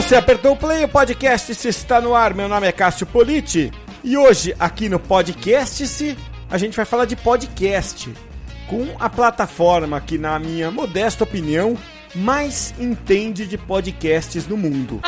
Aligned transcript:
você 0.00 0.14
apertou 0.14 0.52
o 0.52 0.56
play, 0.56 0.84
o 0.84 0.88
podcast 0.88 1.52
se 1.56 1.66
está 1.66 2.00
no 2.00 2.14
ar. 2.14 2.32
Meu 2.32 2.48
nome 2.48 2.68
é 2.68 2.70
Cássio 2.70 3.04
Politi 3.04 3.72
e 4.04 4.16
hoje 4.16 4.54
aqui 4.56 4.88
no 4.88 5.00
podcast 5.00 5.88
se 5.88 6.16
a 6.48 6.56
gente 6.56 6.76
vai 6.76 6.84
falar 6.84 7.04
de 7.04 7.16
podcast 7.16 8.08
com 8.68 8.86
a 9.00 9.10
plataforma 9.10 10.00
que 10.00 10.16
na 10.16 10.38
minha 10.38 10.70
modesta 10.70 11.24
opinião 11.24 11.76
mais 12.14 12.72
entende 12.78 13.44
de 13.44 13.58
podcasts 13.58 14.46
no 14.46 14.56
mundo. 14.56 15.00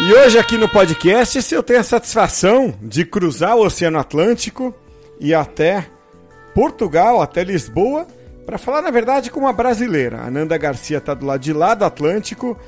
E 0.00 0.12
hoje 0.12 0.40
aqui 0.40 0.58
no 0.58 0.68
podcast 0.68 1.54
eu 1.54 1.62
tenho 1.62 1.78
a 1.78 1.84
satisfação 1.84 2.74
de 2.82 3.04
cruzar 3.04 3.56
o 3.56 3.64
Oceano 3.64 4.00
Atlântico 4.00 4.74
e 5.20 5.32
até 5.32 5.86
Portugal, 6.52 7.22
até 7.22 7.44
Lisboa, 7.44 8.08
para 8.44 8.58
falar 8.58 8.82
na 8.82 8.90
verdade 8.90 9.30
com 9.30 9.40
uma 9.40 9.52
brasileira. 9.52 10.20
A 10.22 10.30
Nanda 10.30 10.56
Garcia 10.58 10.98
está 10.98 11.14
do 11.14 11.26
lado 11.26 11.40
de 11.40 11.52
lá 11.52 11.74
do 11.74 11.84
Atlântico, 11.84 12.58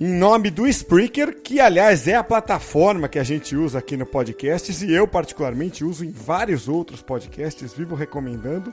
em 0.00 0.08
nome 0.08 0.50
do 0.50 0.66
Spreaker, 0.66 1.40
que 1.42 1.60
aliás 1.60 2.06
é 2.08 2.14
a 2.14 2.24
plataforma 2.24 3.08
que 3.08 3.18
a 3.18 3.24
gente 3.24 3.56
usa 3.56 3.78
aqui 3.78 3.96
no 3.96 4.06
podcast 4.06 4.84
e 4.84 4.94
eu 4.94 5.06
particularmente 5.06 5.84
uso 5.84 6.04
em 6.04 6.10
vários 6.10 6.68
outros 6.68 7.02
podcasts, 7.02 7.74
vivo 7.74 7.94
recomendando. 7.94 8.72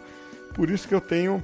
Por 0.54 0.70
isso 0.70 0.88
que 0.88 0.96
eu 0.96 1.02
tenho 1.02 1.44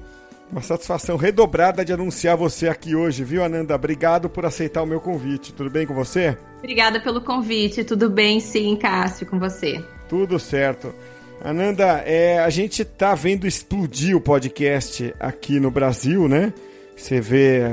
uma 0.52 0.62
satisfação 0.62 1.18
redobrada 1.18 1.84
de 1.84 1.92
anunciar 1.92 2.38
você 2.38 2.70
aqui 2.70 2.96
hoje, 2.96 3.24
viu, 3.24 3.44
Ananda? 3.44 3.76
Obrigado 3.76 4.30
por 4.30 4.46
aceitar 4.46 4.84
o 4.84 4.86
meu 4.86 5.00
convite. 5.00 5.52
Tudo 5.52 5.70
bem 5.70 5.86
com 5.86 5.96
você? 5.96 6.38
Obrigada 6.60 7.02
pelo 7.02 7.22
convite. 7.22 7.84
Tudo 7.84 8.10
bem, 8.10 8.40
sim, 8.40 8.76
Cássio, 8.76 9.26
com 9.26 9.40
você. 9.40 9.84
Tudo 10.08 10.38
certo. 10.40 10.94
Ananda, 11.44 12.02
é, 12.06 12.40
a 12.40 12.50
gente 12.50 12.86
tá 12.86 13.14
vendo 13.14 13.46
explodir 13.46 14.16
o 14.16 14.22
podcast 14.22 15.14
aqui 15.20 15.60
no 15.60 15.70
Brasil, 15.70 16.30
né? 16.30 16.54
Você 16.96 17.20
vê, 17.20 17.64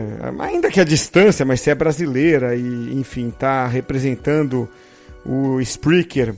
ainda 0.40 0.70
que 0.70 0.80
a 0.80 0.84
distância, 0.84 1.44
mas 1.44 1.60
você 1.60 1.70
é 1.70 1.74
brasileira 1.74 2.56
e, 2.56 2.92
enfim, 2.94 3.30
tá 3.30 3.68
representando 3.68 4.68
o 5.24 5.60
Spreaker. 5.60 6.34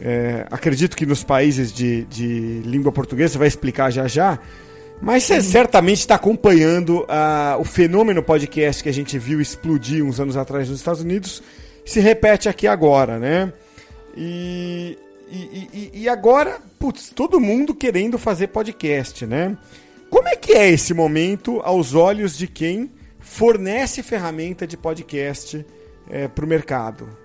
É, 0.00 0.46
acredito 0.50 0.96
que 0.96 1.04
nos 1.04 1.22
países 1.22 1.70
de, 1.70 2.04
de 2.04 2.62
língua 2.64 2.90
portuguesa, 2.90 3.32
você 3.32 3.38
vai 3.38 3.48
explicar 3.48 3.90
já 3.90 4.08
já. 4.08 4.38
Mas 5.02 5.24
você 5.24 5.42
certamente 5.42 5.98
está 5.98 6.14
acompanhando 6.14 7.00
uh, 7.00 7.60
o 7.60 7.64
fenômeno 7.64 8.22
podcast 8.22 8.82
que 8.82 8.88
a 8.88 8.92
gente 8.92 9.18
viu 9.18 9.38
explodir 9.38 10.02
uns 10.02 10.18
anos 10.18 10.36
atrás 10.36 10.68
nos 10.68 10.78
Estados 10.78 11.02
Unidos, 11.02 11.42
se 11.84 12.00
repete 12.00 12.48
aqui 12.48 12.66
agora, 12.66 13.18
né? 13.18 13.52
E, 14.16 14.96
e, 15.30 15.90
e, 15.94 16.02
e 16.02 16.08
agora, 16.08 16.60
putz, 16.78 17.10
todo 17.10 17.40
mundo 17.40 17.74
querendo 17.74 18.18
fazer 18.18 18.48
podcast, 18.48 19.26
né? 19.26 19.56
Como 20.08 20.28
é 20.28 20.34
que 20.34 20.52
é 20.52 20.68
esse 20.68 20.92
momento 20.92 21.60
aos 21.62 21.94
olhos 21.94 22.36
de 22.36 22.48
quem 22.48 22.90
fornece 23.20 24.02
ferramenta 24.02 24.66
de 24.66 24.76
podcast 24.76 25.64
é, 26.08 26.26
para 26.26 26.44
o 26.44 26.48
mercado? 26.48 27.19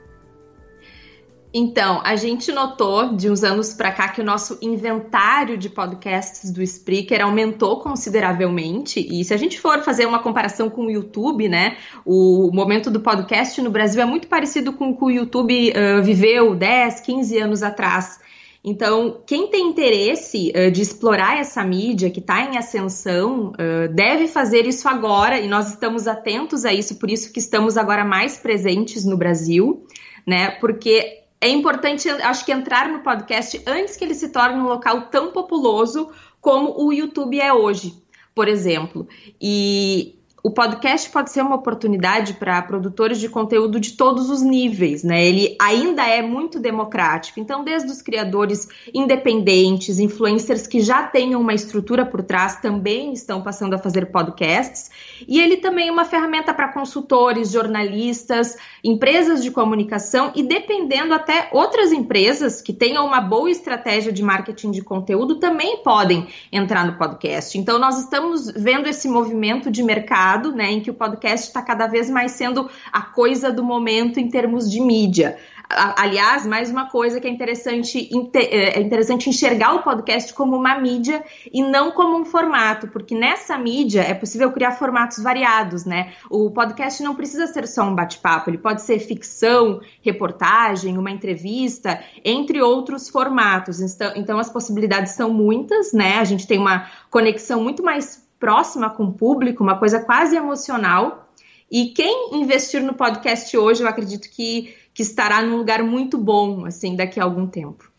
Então, 1.57 2.01
a 2.03 2.17
gente 2.17 2.51
notou 2.51 3.15
de 3.15 3.29
uns 3.29 3.41
anos 3.41 3.73
para 3.73 3.89
cá 3.89 4.09
que 4.09 4.19
o 4.19 4.25
nosso 4.25 4.57
inventário 4.61 5.57
de 5.57 5.69
podcasts 5.69 6.51
do 6.51 6.61
Spreaker 6.61 7.23
aumentou 7.23 7.79
consideravelmente. 7.79 8.99
E 8.99 9.23
se 9.23 9.33
a 9.33 9.37
gente 9.37 9.57
for 9.57 9.81
fazer 9.81 10.05
uma 10.05 10.19
comparação 10.19 10.69
com 10.69 10.87
o 10.87 10.91
YouTube, 10.91 11.47
né, 11.47 11.77
o 12.05 12.51
momento 12.51 12.91
do 12.91 12.99
podcast 12.99 13.61
no 13.61 13.69
Brasil 13.69 14.01
é 14.01 14.05
muito 14.05 14.27
parecido 14.27 14.73
com 14.73 14.89
o 14.89 14.97
que 14.97 15.05
o 15.05 15.09
YouTube 15.09 15.71
uh, 15.71 16.03
viveu 16.03 16.53
10, 16.53 16.99
15 16.99 17.37
anos 17.37 17.63
atrás. 17.63 18.19
Então, 18.61 19.21
quem 19.25 19.47
tem 19.47 19.69
interesse 19.69 20.51
uh, 20.51 20.69
de 20.69 20.81
explorar 20.81 21.39
essa 21.39 21.63
mídia 21.63 22.09
que 22.09 22.19
está 22.19 22.41
em 22.41 22.57
ascensão 22.57 23.53
uh, 23.53 23.93
deve 23.93 24.27
fazer 24.27 24.67
isso 24.67 24.89
agora 24.89 25.39
e 25.39 25.47
nós 25.47 25.69
estamos 25.69 26.05
atentos 26.05 26.65
a 26.65 26.73
isso, 26.73 26.95
por 26.97 27.09
isso 27.09 27.31
que 27.31 27.39
estamos 27.39 27.77
agora 27.77 28.03
mais 28.03 28.37
presentes 28.37 29.05
no 29.05 29.15
Brasil, 29.15 29.87
né? 30.27 30.49
Porque 30.59 31.23
é 31.45 31.49
importante, 31.49 32.09
acho 32.09 32.43
que, 32.43 32.51
entrar 32.51 32.89
no 32.89 32.99
podcast 32.99 33.61
antes 33.67 33.95
que 33.95 34.03
ele 34.03 34.15
se 34.15 34.29
torne 34.29 34.59
um 34.59 34.65
local 34.65 35.03
tão 35.03 35.31
populoso 35.31 36.09
como 36.41 36.73
o 36.75 36.91
YouTube 36.91 37.39
é 37.39 37.53
hoje, 37.53 37.93
por 38.33 38.47
exemplo. 38.47 39.07
E 39.39 40.15
o 40.45 40.51
podcast 40.51 41.09
pode 41.09 41.31
ser 41.31 41.41
uma 41.41 41.55
oportunidade 41.55 42.35
para 42.35 42.61
produtores 42.61 43.19
de 43.19 43.27
conteúdo 43.27 43.79
de 43.79 43.93
todos 43.93 44.29
os 44.29 44.43
níveis, 44.43 45.03
né? 45.03 45.25
Ele 45.25 45.55
ainda 45.59 46.05
é 46.07 46.21
muito 46.21 46.59
democrático. 46.59 47.39
Então, 47.39 47.63
desde 47.63 47.91
os 47.91 47.99
criadores 47.99 48.67
independentes, 48.93 49.97
influencers 49.97 50.67
que 50.67 50.81
já 50.81 51.01
tenham 51.01 51.41
uma 51.41 51.55
estrutura 51.55 52.05
por 52.05 52.21
trás 52.21 52.57
também 52.57 53.11
estão 53.11 53.41
passando 53.41 53.73
a 53.73 53.79
fazer 53.79 54.11
podcasts. 54.11 54.91
E 55.27 55.41
ele 55.41 55.57
também 55.57 55.87
é 55.87 55.91
uma 55.91 56.05
ferramenta 56.05 56.53
para 56.53 56.71
consultores, 56.71 57.49
jornalistas, 57.49 58.55
empresas 58.83 59.41
de 59.41 59.49
comunicação 59.49 60.31
e 60.35 60.43
dependendo 60.43 61.15
até 61.15 61.49
outras 61.53 61.91
empresas 61.91 62.61
que 62.61 62.71
tenham 62.71 63.03
uma 63.03 63.19
boa 63.19 63.49
estratégia 63.49 64.11
de 64.13 64.21
marketing 64.21 64.69
de 64.69 64.83
conteúdo 64.83 65.39
também 65.39 65.77
podem 65.77 66.27
entrar 66.51 66.85
no 66.85 66.99
podcast. 66.99 67.57
Então, 67.57 67.79
nós 67.79 67.97
estamos 67.97 68.51
vendo 68.51 68.87
esse 68.87 69.07
movimento 69.09 69.71
de 69.71 69.81
mercado 69.81 70.34
né, 70.53 70.71
em 70.71 70.81
que 70.81 70.91
o 70.91 70.93
podcast 70.93 71.47
está 71.47 71.61
cada 71.61 71.87
vez 71.87 72.09
mais 72.09 72.31
sendo 72.31 72.69
a 72.91 73.01
coisa 73.01 73.51
do 73.51 73.63
momento 73.63 74.19
em 74.19 74.29
termos 74.29 74.69
de 74.69 74.81
mídia. 74.81 75.37
Aliás, 75.67 76.45
mais 76.45 76.69
uma 76.69 76.89
coisa 76.89 77.19
que 77.19 77.27
é 77.27 77.29
interessante, 77.29 78.09
é, 78.35 78.77
é 78.77 78.81
interessante 78.81 79.29
enxergar 79.29 79.73
o 79.73 79.81
podcast 79.81 80.31
como 80.33 80.55
uma 80.55 80.77
mídia 80.79 81.23
e 81.51 81.63
não 81.63 81.91
como 81.91 82.17
um 82.17 82.23
formato, 82.23 82.87
porque 82.87 83.15
nessa 83.15 83.57
mídia 83.57 84.01
é 84.01 84.13
possível 84.13 84.51
criar 84.51 84.73
formatos 84.73 85.23
variados, 85.23 85.83
né? 85.83 86.13
O 86.29 86.51
podcast 86.51 87.01
não 87.01 87.15
precisa 87.15 87.47
ser 87.47 87.67
só 87.67 87.83
um 87.83 87.95
bate-papo, 87.95 88.49
ele 88.49 88.59
pode 88.59 88.83
ser 88.83 88.99
ficção, 88.99 89.81
reportagem, 90.01 90.97
uma 90.97 91.09
entrevista, 91.09 91.99
entre 92.23 92.61
outros 92.61 93.09
formatos. 93.09 93.81
Então, 93.81 94.13
então 94.15 94.39
as 94.39 94.49
possibilidades 94.49 95.13
são 95.13 95.33
muitas, 95.33 95.93
né? 95.93 96.19
A 96.19 96.23
gente 96.23 96.45
tem 96.45 96.59
uma 96.59 96.87
conexão 97.09 97.63
muito 97.63 97.81
mais 97.81 98.24
próxima 98.39 98.89
com 98.89 99.05
o 99.05 99.13
público, 99.13 99.63
uma 99.63 99.77
coisa 99.77 99.99
quase 99.99 100.35
emocional. 100.35 101.29
E 101.69 101.87
quem 101.87 102.35
investir 102.35 102.81
no 102.81 102.93
podcast 102.93 103.57
hoje, 103.57 103.81
eu 103.83 103.87
acredito 103.87 104.29
que, 104.29 104.73
que 104.93 105.01
estará 105.01 105.41
num 105.41 105.57
lugar 105.57 105.83
muito 105.83 106.17
bom, 106.17 106.65
assim, 106.65 106.95
daqui 106.95 107.19
a 107.19 107.23
algum 107.23 107.47
tempo. 107.47 107.91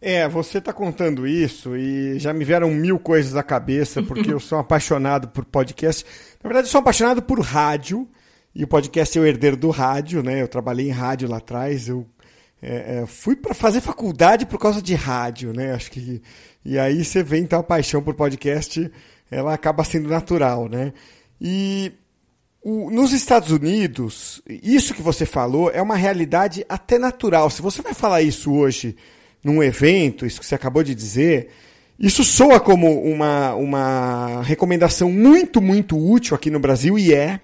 É, 0.00 0.28
você 0.28 0.58
está 0.58 0.72
contando 0.72 1.26
isso 1.26 1.76
e 1.76 2.18
já 2.18 2.32
me 2.32 2.44
vieram 2.44 2.68
mil 2.70 2.98
coisas 2.98 3.36
à 3.36 3.42
cabeça, 3.42 4.02
porque 4.02 4.32
eu 4.32 4.40
sou 4.40 4.58
apaixonado 4.58 5.28
por 5.28 5.44
podcast. 5.44 6.04
Na 6.42 6.48
verdade, 6.48 6.66
eu 6.66 6.70
sou 6.72 6.80
apaixonado 6.80 7.22
por 7.22 7.38
rádio, 7.40 8.08
e 8.54 8.64
o 8.64 8.68
podcast 8.68 9.16
é 9.16 9.20
o 9.20 9.24
herdeiro 9.24 9.56
do 9.56 9.70
rádio, 9.70 10.22
né? 10.22 10.42
Eu 10.42 10.48
trabalhei 10.48 10.88
em 10.88 10.92
rádio 10.92 11.28
lá 11.28 11.38
atrás, 11.38 11.88
eu 11.88 12.06
é, 12.60 12.98
é, 12.98 13.06
fui 13.06 13.34
para 13.34 13.54
fazer 13.54 13.80
faculdade 13.80 14.44
por 14.44 14.58
causa 14.58 14.82
de 14.82 14.94
rádio, 14.94 15.52
né? 15.52 15.72
Acho 15.72 15.90
que. 15.90 16.22
E 16.64 16.78
aí 16.78 17.04
você 17.04 17.22
vê 17.22 17.38
então 17.38 17.58
a 17.60 17.62
paixão 17.62 18.02
por 18.02 18.14
podcast 18.14 18.90
ela 19.32 19.54
acaba 19.54 19.82
sendo 19.82 20.08
natural, 20.08 20.68
né? 20.68 20.92
E 21.40 21.92
o, 22.62 22.90
nos 22.90 23.12
Estados 23.12 23.50
Unidos, 23.50 24.40
isso 24.46 24.94
que 24.94 25.02
você 25.02 25.26
falou 25.26 25.70
é 25.70 25.82
uma 25.82 25.96
realidade 25.96 26.64
até 26.68 26.98
natural. 26.98 27.50
Se 27.50 27.60
você 27.60 27.82
vai 27.82 27.94
falar 27.94 28.22
isso 28.22 28.52
hoje 28.52 28.94
num 29.42 29.62
evento, 29.62 30.24
isso 30.24 30.38
que 30.38 30.46
você 30.46 30.54
acabou 30.54 30.84
de 30.84 30.94
dizer, 30.94 31.48
isso 31.98 32.22
soa 32.22 32.60
como 32.60 33.02
uma, 33.02 33.54
uma 33.54 34.42
recomendação 34.42 35.10
muito, 35.10 35.60
muito 35.60 35.96
útil 35.96 36.36
aqui 36.36 36.50
no 36.50 36.60
Brasil 36.60 36.98
e 36.98 37.12
é. 37.12 37.40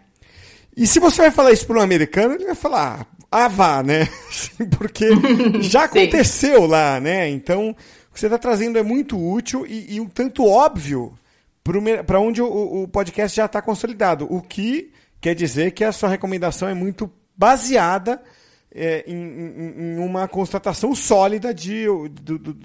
E 0.76 0.87
se 0.87 1.00
você 1.00 1.22
vai 1.22 1.31
falar 1.32 1.53
isso 1.53 1.66
para 1.66 1.78
um 1.78 1.82
americano, 1.82 2.34
ele 2.34 2.44
vai 2.44 2.55
falar, 2.55 3.05
ah, 3.31 3.49
vá, 3.49 3.82
né? 3.82 4.09
Porque 4.78 5.09
já 5.60 5.84
aconteceu 5.84 6.67
lá, 6.67 7.00
né? 7.00 7.29
Então, 7.29 7.70
o 7.70 8.14
que 8.14 8.20
você 8.20 8.26
está 8.26 8.38
trazendo 8.38 8.79
é 8.79 8.82
muito 8.82 9.19
útil 9.19 9.67
e, 9.67 9.96
e 9.96 10.00
um 10.00 10.06
tanto 10.06 10.46
óbvio 10.46 11.19
para 12.06 12.20
onde 12.20 12.41
o, 12.43 12.82
o, 12.82 12.88
podcast 12.88 13.37
já 13.37 13.47
está 13.47 13.61
consolidado. 13.62 14.26
O 14.31 14.41
que 14.41 14.93
quer 15.20 15.35
dizer 15.35 15.73
que 15.73 15.85
a 15.85 15.93
sua 15.93 16.09
recomendação 16.09 16.69
é 16.69 16.75
muito 16.75 17.11
baseada 17.37 18.20
é, 18.75 19.05
em, 19.06 19.15
em, 19.15 19.75
em, 19.79 19.99
uma 19.99 20.29
constatação 20.29 20.94
sólida 20.94 21.53
de, 21.55 21.87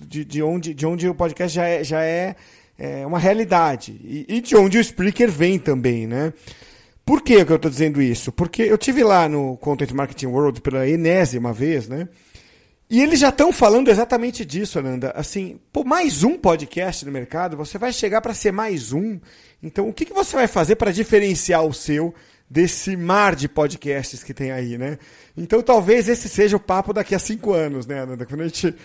de, 0.07 0.25
de, 0.25 0.44
onde, 0.44 0.73
de 0.73 0.85
onde 0.85 1.07
o 1.07 1.15
podcast 1.15 1.55
já 1.55 1.65
é, 1.65 1.83
já 1.83 2.03
é, 2.03 2.35
é 2.77 3.05
uma 3.05 3.19
realidade. 3.19 4.00
E, 4.03 4.25
e, 4.27 4.41
de 4.41 4.55
onde 4.55 4.77
o 4.77 4.81
Spreaker 4.81 5.31
vem 5.31 5.59
também, 5.59 6.07
né? 6.07 6.33
Por 7.05 7.21
que, 7.21 7.44
que 7.44 7.51
eu 7.51 7.57
estou 7.57 7.69
dizendo 7.69 8.01
isso? 8.01 8.31
Porque 8.31 8.61
eu 8.61 8.77
tive 8.77 9.03
lá 9.03 9.27
no 9.27 9.57
Content 9.57 9.91
Marketing 9.91 10.27
World 10.27 10.61
pela 10.61 10.88
enésima 10.88 11.51
vez, 11.51 11.89
né? 11.89 12.07
E 12.89 13.01
eles 13.01 13.19
já 13.19 13.30
estão 13.30 13.51
falando 13.51 13.89
exatamente 13.89 14.45
disso, 14.45 14.77
Ananda. 14.77 15.12
Assim, 15.15 15.59
por 15.71 15.85
mais 15.85 16.24
um 16.24 16.38
podcast 16.38 17.06
no 17.06 17.12
mercado, 17.12 17.57
você 17.57 17.77
vai 17.77 17.91
chegar 17.91 18.21
para 18.21 18.33
ser 18.33 18.51
mais 18.51 18.91
um. 18.91 19.19
Então, 19.62 19.89
o 19.89 19.94
que, 19.94 20.06
que 20.06 20.13
você 20.13 20.35
vai 20.35 20.47
fazer 20.47 20.75
para 20.75 20.91
diferenciar 20.91 21.63
o 21.63 21.74
seu 21.74 22.13
desse 22.53 22.95
mar 22.95 23.35
de 23.35 23.47
podcasts 23.50 24.24
que 24.24 24.31
tem 24.31 24.51
aí, 24.51 24.77
né? 24.77 25.00
Então 25.35 25.59
talvez 25.63 26.07
esse 26.07 26.30
seja 26.30 26.56
o 26.56 26.59
papo 26.59 26.94
daqui 26.94 27.15
a 27.15 27.19
cinco 27.19 27.51
anos, 27.51 27.88
né, 27.88 28.01
Ananda? 28.01 28.27
Quando 28.27 28.41
a 28.41 28.44
gente 28.44 28.75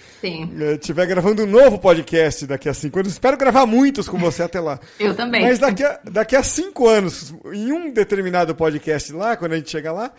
estiver 0.77 1.03
eh, 1.03 1.07
gravando 1.07 1.43
um 1.43 1.47
novo 1.47 1.79
podcast 1.79 2.47
daqui 2.47 2.67
a 2.67 2.73
cinco 2.73 2.99
anos. 2.99 3.13
Espero 3.13 3.37
gravar 3.37 3.67
muitos 3.67 4.09
com 4.09 4.17
você 4.17 4.43
até 4.43 4.59
lá. 4.59 4.81
Eu 4.99 5.15
também. 5.15 5.43
Mas 5.43 5.59
daqui 5.59 5.85
a, 5.85 6.01
daqui 6.05 6.35
a 6.35 6.43
cinco 6.43 6.89
anos, 6.89 7.35
em 7.53 7.71
um 7.71 7.93
determinado 7.93 8.55
podcast 8.55 9.13
lá, 9.13 9.37
quando 9.37 9.53
a 9.53 9.57
gente 9.57 9.71
chegar 9.71 9.93
lá, 9.93 10.13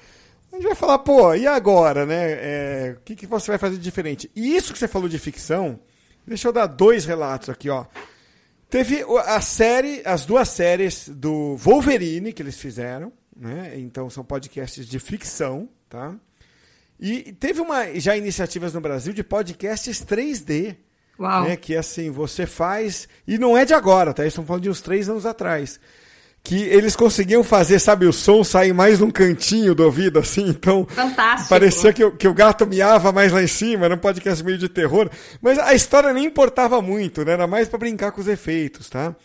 a 0.52 0.56
gente 0.56 0.66
vai 0.66 0.76
falar, 0.76 1.00
pô, 1.00 1.34
e 1.34 1.46
agora, 1.46 2.06
né? 2.06 2.32
É, 2.32 2.96
o 2.98 3.02
que, 3.02 3.16
que 3.16 3.28
você 3.28 3.52
vai 3.52 3.58
fazer 3.58 3.78
de 3.78 3.84
diferente? 3.84 4.32
E 4.36 4.56
isso 4.56 4.74
que 4.74 4.80
você 4.80 4.88
falou 4.88 5.08
de 5.08 5.20
ficção, 5.20 5.80
deixa 6.26 6.48
eu 6.48 6.54
dar 6.54 6.66
dois 6.66 7.06
relatos 7.06 7.50
aqui, 7.50 7.70
ó. 7.70 7.86
Teve 8.70 9.04
a 9.26 9.42
série, 9.42 10.02
as 10.06 10.26
duas 10.26 10.50
séries 10.50 11.10
do 11.10 11.56
Wolverine 11.56 12.32
que 12.32 12.42
eles 12.42 12.60
fizeram, 12.60 13.12
né? 13.36 13.74
Então 13.78 14.10
são 14.10 14.24
podcasts 14.24 14.88
de 14.88 15.00
ficção, 15.00 15.68
tá? 15.90 16.16
E 17.00 17.32
teve 17.34 17.62
uma 17.62 18.00
já 18.00 18.18
iniciativas 18.18 18.74
no 18.74 18.82
Brasil 18.82 19.14
de 19.14 19.24
podcasts 19.24 20.04
3D. 20.04 20.76
Uau. 21.20 21.46
Né? 21.46 21.56
Que 21.56 21.76
assim, 21.76 22.12
você 22.12 22.46
faz. 22.46 23.08
E 23.28 23.38
não 23.38 23.58
é 23.58 23.66
de 23.66 23.74
agora, 23.74 24.14
tá? 24.14 24.24
Eles 24.24 24.34
estão 24.34 24.46
falando 24.46 24.64
de 24.64 24.70
uns 24.70 24.82
três 24.82 25.10
anos 25.10 25.26
atrás. 25.26 25.80
Que 26.50 26.64
eles 26.64 26.96
conseguiam 26.96 27.44
fazer, 27.44 27.78
sabe, 27.78 28.08
o 28.08 28.12
som 28.12 28.44
sair 28.44 28.74
mais 28.74 29.00
num 29.00 29.12
cantinho 29.12 29.76
do 29.76 29.84
ouvido, 29.84 30.18
assim, 30.18 30.50
então. 30.50 30.84
Fantástico. 30.90 31.48
Parecia 31.48 31.94
que, 31.94 32.10
que 32.10 32.28
o 32.28 32.34
gato 32.34 32.66
miava 32.66 33.12
mais 33.12 33.32
lá 33.32 33.44
em 33.44 33.48
cima, 33.48 33.86
era 33.86 33.94
um 33.94 34.00
podcast 34.00 34.44
meio 34.44 34.58
de 34.58 34.68
terror. 34.68 35.12
Mas 35.44 35.60
a 35.60 35.76
história 35.76 36.12
nem 36.12 36.26
importava 36.26 36.82
muito, 36.82 37.24
né? 37.24 37.34
Era 37.34 37.46
mais 37.46 37.68
para 37.68 37.78
brincar 37.78 38.12
com 38.12 38.20
os 38.20 38.28
efeitos, 38.28 38.90
tá? 38.90 39.16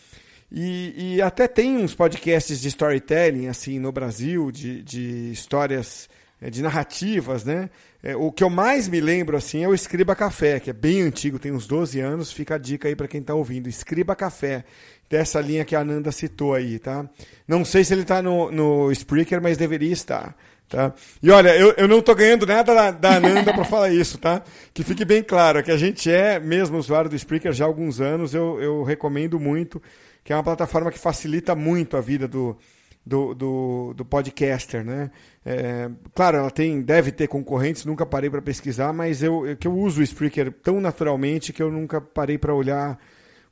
E, 0.51 1.15
e, 1.15 1.21
até 1.23 1.47
tem 1.47 1.77
uns 1.77 1.95
podcasts 1.95 2.61
de 2.61 2.67
storytelling, 2.67 3.47
assim, 3.47 3.79
no 3.79 3.91
Brasil, 3.91 4.51
de, 4.51 4.83
de 4.83 5.31
histórias, 5.31 6.07
eh, 6.39 6.51
de 6.51 6.61
narrativas, 6.61 7.43
né? 7.43 7.71
É, 8.03 8.15
o 8.15 8.31
que 8.31 8.43
eu 8.43 8.51
mais 8.51 8.87
me 8.87 9.01
lembro, 9.01 9.35
assim, 9.35 9.63
é 9.63 9.67
o 9.67 9.73
Escriba 9.73 10.15
Café, 10.15 10.59
que 10.59 10.69
é 10.69 10.73
bem 10.73 11.01
antigo, 11.01 11.39
tem 11.39 11.51
uns 11.51 11.65
12 11.65 11.99
anos, 11.99 12.31
fica 12.31 12.53
a 12.53 12.57
dica 12.59 12.87
aí 12.87 12.95
para 12.95 13.07
quem 13.07 13.19
está 13.19 13.33
ouvindo. 13.33 13.67
Escriba 13.67 14.15
Café, 14.15 14.63
dessa 15.09 15.39
linha 15.39 15.65
que 15.65 15.75
a 15.75 15.81
Ananda 15.81 16.11
citou 16.11 16.53
aí, 16.53 16.79
tá? 16.79 17.07
Não 17.47 17.63
sei 17.63 17.83
se 17.83 17.93
ele 17.93 18.01
está 18.01 18.21
no, 18.21 18.51
no 18.51 18.91
Spreaker, 18.91 19.41
mas 19.41 19.57
deveria 19.57 19.93
estar. 19.93 20.35
Tá? 20.67 20.93
E 21.21 21.29
olha, 21.29 21.55
eu, 21.55 21.73
eu 21.77 21.87
não 21.87 21.99
estou 21.99 22.15
ganhando 22.15 22.45
nada 22.45 22.73
da, 22.73 22.91
da 22.91 23.15
Ananda 23.17 23.53
para 23.53 23.63
falar 23.65 23.91
isso, 23.91 24.17
tá? 24.17 24.41
Que 24.73 24.83
fique 24.83 25.05
bem 25.05 25.21
claro, 25.21 25.63
que 25.63 25.71
a 25.71 25.77
gente 25.77 26.11
é 26.11 26.39
mesmo 26.39 26.77
usuário 26.77 27.09
do 27.09 27.15
Spreaker 27.15 27.53
já 27.53 27.65
há 27.65 27.67
alguns 27.67 28.01
anos, 28.01 28.33
eu, 28.33 28.59
eu 28.59 28.83
recomendo 28.83 29.39
muito 29.39 29.81
que 30.25 30.33
é 30.33 30.35
uma 30.35 30.43
plataforma 30.43 30.91
que 30.91 30.97
facilita 30.97 31.53
muito 31.53 31.95
a 31.95 32.01
vida 32.01 32.27
do, 32.27 32.57
do, 33.05 33.35
do, 33.35 33.93
do 33.95 34.03
podcaster, 34.03 34.83
né? 34.83 35.11
É, 35.45 35.87
claro, 36.15 36.37
ela 36.37 36.49
tem, 36.49 36.81
deve 36.81 37.11
ter 37.11 37.27
concorrentes, 37.27 37.85
nunca 37.85 38.07
parei 38.07 38.27
para 38.27 38.41
pesquisar, 38.41 38.91
mas 38.91 39.21
eu, 39.21 39.45
eu, 39.45 39.55
que 39.55 39.67
eu 39.67 39.77
uso 39.77 40.01
o 40.01 40.03
Spreaker 40.03 40.51
tão 40.51 40.81
naturalmente 40.81 41.53
que 41.53 41.61
eu 41.61 41.71
nunca 41.71 42.01
parei 42.01 42.39
para 42.39 42.55
olhar 42.55 42.99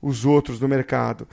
os 0.03 0.25
outros 0.25 0.59
no 0.59 0.67
mercado. 0.67 1.27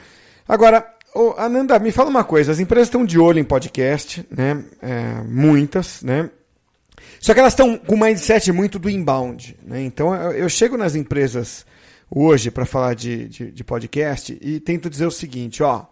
Agora, 0.49 0.87
oh, 1.15 1.35
Ananda, 1.37 1.79
me 1.79 1.91
fala 1.91 2.09
uma 2.09 2.25
coisa, 2.25 2.53
as 2.53 2.61
empresas 2.61 2.87
estão 2.87 3.05
de 3.05 3.19
olho 3.19 3.41
em 3.41 3.45
podcast, 3.45 4.25
né? 4.31 4.65
É, 4.81 5.23
muitas, 5.25 6.03
né? 6.03 6.31
Só 7.19 7.35
que 7.35 7.41
elas 7.41 7.53
estão 7.53 7.77
com 7.77 7.97
um 7.97 8.01
mindset 8.01 8.53
muito 8.53 8.79
do 8.79 8.89
inbound, 8.89 9.57
né? 9.63 9.83
Então 9.83 10.15
eu, 10.33 10.49
chego 10.49 10.77
nas 10.77 10.95
empresas 10.95 11.67
hoje 12.11 12.51
para 12.51 12.65
falar 12.65 12.95
de, 12.95 13.29
de, 13.29 13.51
de, 13.51 13.65
podcast 13.65 14.39
e 14.41 14.61
tento 14.61 14.89
dizer 14.89 15.07
o 15.07 15.11
seguinte, 15.11 15.63
ó. 15.63 15.87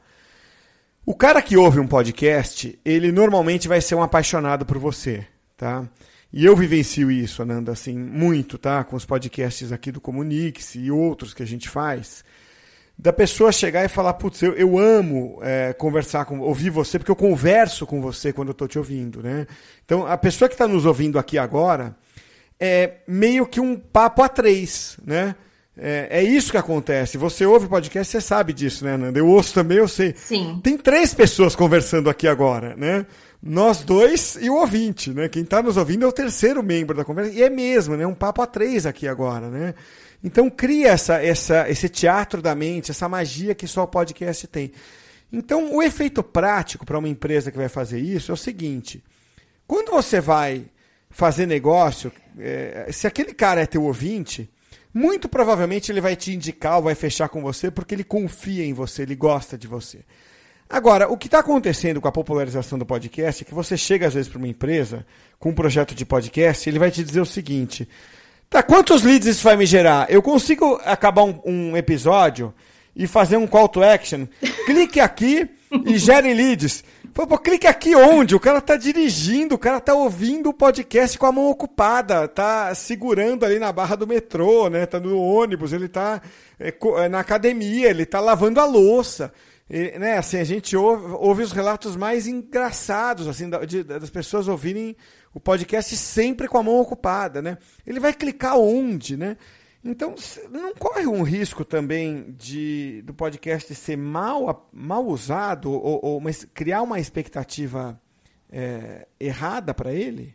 O 1.04 1.14
cara 1.14 1.40
que 1.40 1.56
ouve 1.56 1.80
um 1.80 1.86
podcast, 1.86 2.78
ele 2.84 3.10
normalmente 3.10 3.66
vai 3.66 3.80
ser 3.80 3.94
um 3.94 4.02
apaixonado 4.02 4.66
por 4.66 4.78
você, 4.78 5.26
tá? 5.56 5.88
E 6.30 6.44
eu 6.44 6.54
vivencio 6.54 7.10
isso, 7.10 7.40
Ananda, 7.40 7.72
assim, 7.72 7.96
muito, 7.96 8.58
tá? 8.58 8.84
Com 8.84 8.96
os 8.96 9.06
podcasts 9.06 9.72
aqui 9.72 9.90
do 9.90 10.00
Comunix 10.00 10.74
e 10.74 10.90
outros 10.90 11.32
que 11.32 11.42
a 11.42 11.46
gente 11.46 11.68
faz. 11.68 12.22
Da 12.98 13.12
pessoa 13.12 13.52
chegar 13.52 13.84
e 13.84 13.88
falar, 13.88 14.14
putz, 14.14 14.42
eu, 14.42 14.54
eu 14.54 14.76
amo 14.76 15.38
é, 15.42 15.72
conversar 15.72 16.24
com, 16.24 16.40
ouvir 16.40 16.70
você, 16.70 16.98
porque 16.98 17.12
eu 17.12 17.16
converso 17.16 17.86
com 17.86 18.00
você 18.00 18.32
quando 18.32 18.48
eu 18.48 18.52
estou 18.52 18.66
te 18.66 18.76
ouvindo, 18.76 19.22
né? 19.22 19.46
Então, 19.84 20.04
a 20.04 20.16
pessoa 20.18 20.48
que 20.48 20.54
está 20.54 20.66
nos 20.66 20.84
ouvindo 20.84 21.16
aqui 21.16 21.38
agora 21.38 21.94
é 22.58 22.96
meio 23.06 23.46
que 23.46 23.60
um 23.60 23.76
papo 23.76 24.20
a 24.20 24.28
três, 24.28 24.98
né? 25.04 25.36
É, 25.80 26.08
é, 26.10 26.22
isso 26.24 26.50
que 26.50 26.56
acontece. 26.56 27.16
Você 27.16 27.46
ouve 27.46 27.68
podcast, 27.68 28.10
você 28.10 28.20
sabe 28.20 28.52
disso, 28.52 28.84
né, 28.84 28.96
Nanda? 28.96 29.16
Eu 29.16 29.28
ouço 29.28 29.54
também, 29.54 29.78
eu 29.78 29.86
sei. 29.86 30.12
Sim. 30.16 30.60
Tem 30.62 30.76
três 30.76 31.14
pessoas 31.14 31.54
conversando 31.54 32.10
aqui 32.10 32.26
agora, 32.26 32.74
né? 32.76 33.06
Nós 33.40 33.82
dois 33.82 34.36
e 34.40 34.50
o 34.50 34.56
ouvinte, 34.56 35.10
né? 35.10 35.28
Quem 35.28 35.42
está 35.44 35.62
nos 35.62 35.76
ouvindo 35.76 36.04
é 36.04 36.08
o 36.08 36.12
terceiro 36.12 36.60
membro 36.64 36.96
da 36.96 37.04
conversa. 37.04 37.30
E 37.30 37.44
é 37.44 37.48
mesmo, 37.48 37.96
né? 37.96 38.04
Um 38.04 38.14
papo 38.14 38.42
a 38.42 38.46
três 38.46 38.84
aqui 38.84 39.06
agora, 39.06 39.48
né? 39.48 39.74
Então 40.22 40.50
cria 40.50 40.88
essa, 40.88 41.22
essa, 41.22 41.68
esse 41.68 41.88
teatro 41.88 42.42
da 42.42 42.54
mente, 42.54 42.90
essa 42.90 43.08
magia 43.08 43.54
que 43.54 43.66
só 43.66 43.84
o 43.84 43.88
podcast 43.88 44.46
tem. 44.48 44.72
Então, 45.32 45.74
o 45.74 45.82
efeito 45.82 46.22
prático 46.22 46.86
para 46.86 46.98
uma 46.98 47.08
empresa 47.08 47.50
que 47.50 47.58
vai 47.58 47.68
fazer 47.68 48.00
isso 48.00 48.32
é 48.32 48.34
o 48.34 48.36
seguinte: 48.36 49.02
quando 49.66 49.90
você 49.90 50.20
vai 50.20 50.64
fazer 51.10 51.46
negócio, 51.46 52.10
é, 52.38 52.88
se 52.90 53.06
aquele 53.06 53.34
cara 53.34 53.60
é 53.60 53.66
teu 53.66 53.84
ouvinte, 53.84 54.50
muito 54.92 55.28
provavelmente 55.28 55.92
ele 55.92 56.00
vai 56.00 56.16
te 56.16 56.32
indicar 56.32 56.76
ou 56.76 56.84
vai 56.84 56.94
fechar 56.94 57.28
com 57.28 57.42
você 57.42 57.70
porque 57.70 57.94
ele 57.94 58.04
confia 58.04 58.64
em 58.64 58.72
você, 58.72 59.02
ele 59.02 59.14
gosta 59.14 59.56
de 59.56 59.66
você. 59.66 60.00
Agora, 60.70 61.08
o 61.08 61.16
que 61.16 61.28
está 61.28 61.38
acontecendo 61.38 62.00
com 62.00 62.08
a 62.08 62.12
popularização 62.12 62.78
do 62.78 62.84
podcast 62.84 63.42
é 63.42 63.46
que 63.46 63.54
você 63.54 63.76
chega 63.76 64.06
às 64.06 64.14
vezes 64.14 64.28
para 64.28 64.38
uma 64.38 64.48
empresa 64.48 65.06
com 65.38 65.50
um 65.50 65.54
projeto 65.54 65.94
de 65.94 66.04
podcast, 66.04 66.68
ele 66.68 66.78
vai 66.78 66.90
te 66.90 67.02
dizer 67.04 67.20
o 67.20 67.26
seguinte: 67.26 67.88
tá, 68.48 68.62
quantos 68.62 69.02
leads 69.02 69.26
isso 69.26 69.44
vai 69.44 69.56
me 69.56 69.66
gerar? 69.66 70.10
Eu 70.10 70.22
consigo 70.22 70.80
acabar 70.84 71.24
um, 71.24 71.40
um 71.44 71.76
episódio 71.76 72.54
e 72.94 73.06
fazer 73.06 73.36
um 73.36 73.46
call 73.46 73.68
to 73.68 73.82
action? 73.82 74.26
Clique 74.66 75.00
aqui 75.00 75.48
e 75.84 75.98
gere 75.98 76.32
leads. 76.34 76.82
Pô, 77.12 77.26
clique 77.38 77.66
aqui 77.66 77.96
onde? 77.96 78.34
O 78.34 78.40
cara 78.40 78.60
tá 78.60 78.76
dirigindo, 78.76 79.56
o 79.56 79.58
cara 79.58 79.80
tá 79.80 79.92
ouvindo 79.92 80.50
o 80.50 80.54
podcast 80.54 81.18
com 81.18 81.26
a 81.26 81.32
mão 81.32 81.50
ocupada, 81.50 82.28
tá 82.28 82.72
segurando 82.74 83.44
ali 83.44 83.58
na 83.58 83.72
barra 83.72 83.96
do 83.96 84.06
metrô, 84.06 84.68
né? 84.68 84.86
Tá 84.86 85.00
no 85.00 85.20
ônibus, 85.20 85.72
ele 85.72 85.88
tá 85.88 86.22
é, 86.60 86.72
na 87.08 87.20
academia, 87.20 87.90
ele 87.90 88.06
tá 88.06 88.20
lavando 88.20 88.60
a 88.60 88.64
louça. 88.64 89.32
E, 89.68 89.98
né, 89.98 90.16
assim, 90.16 90.38
a 90.38 90.44
gente 90.44 90.76
ouve, 90.76 91.12
ouve, 91.18 91.42
os 91.42 91.52
relatos 91.52 91.96
mais 91.96 92.26
engraçados, 92.26 93.26
assim, 93.26 93.50
de, 93.66 93.82
das 93.82 94.10
pessoas 94.10 94.48
ouvirem 94.48 94.96
o 95.38 95.40
podcast 95.40 95.96
sempre 95.96 96.48
com 96.48 96.58
a 96.58 96.62
mão 96.64 96.80
ocupada, 96.80 97.40
né? 97.40 97.58
Ele 97.86 98.00
vai 98.00 98.12
clicar 98.12 98.58
onde, 98.58 99.16
né? 99.16 99.36
Então, 99.84 100.16
não 100.50 100.74
corre 100.74 101.06
um 101.06 101.22
risco 101.22 101.64
também 101.64 102.34
de 102.36 103.02
do 103.02 103.14
podcast 103.14 103.72
ser 103.72 103.96
mal, 103.96 104.68
mal 104.72 105.06
usado 105.06 105.70
ou, 105.70 106.00
ou 106.04 106.22
criar 106.52 106.82
uma 106.82 106.98
expectativa 106.98 107.98
é, 108.50 109.06
errada 109.20 109.72
para 109.72 109.92
ele? 109.92 110.34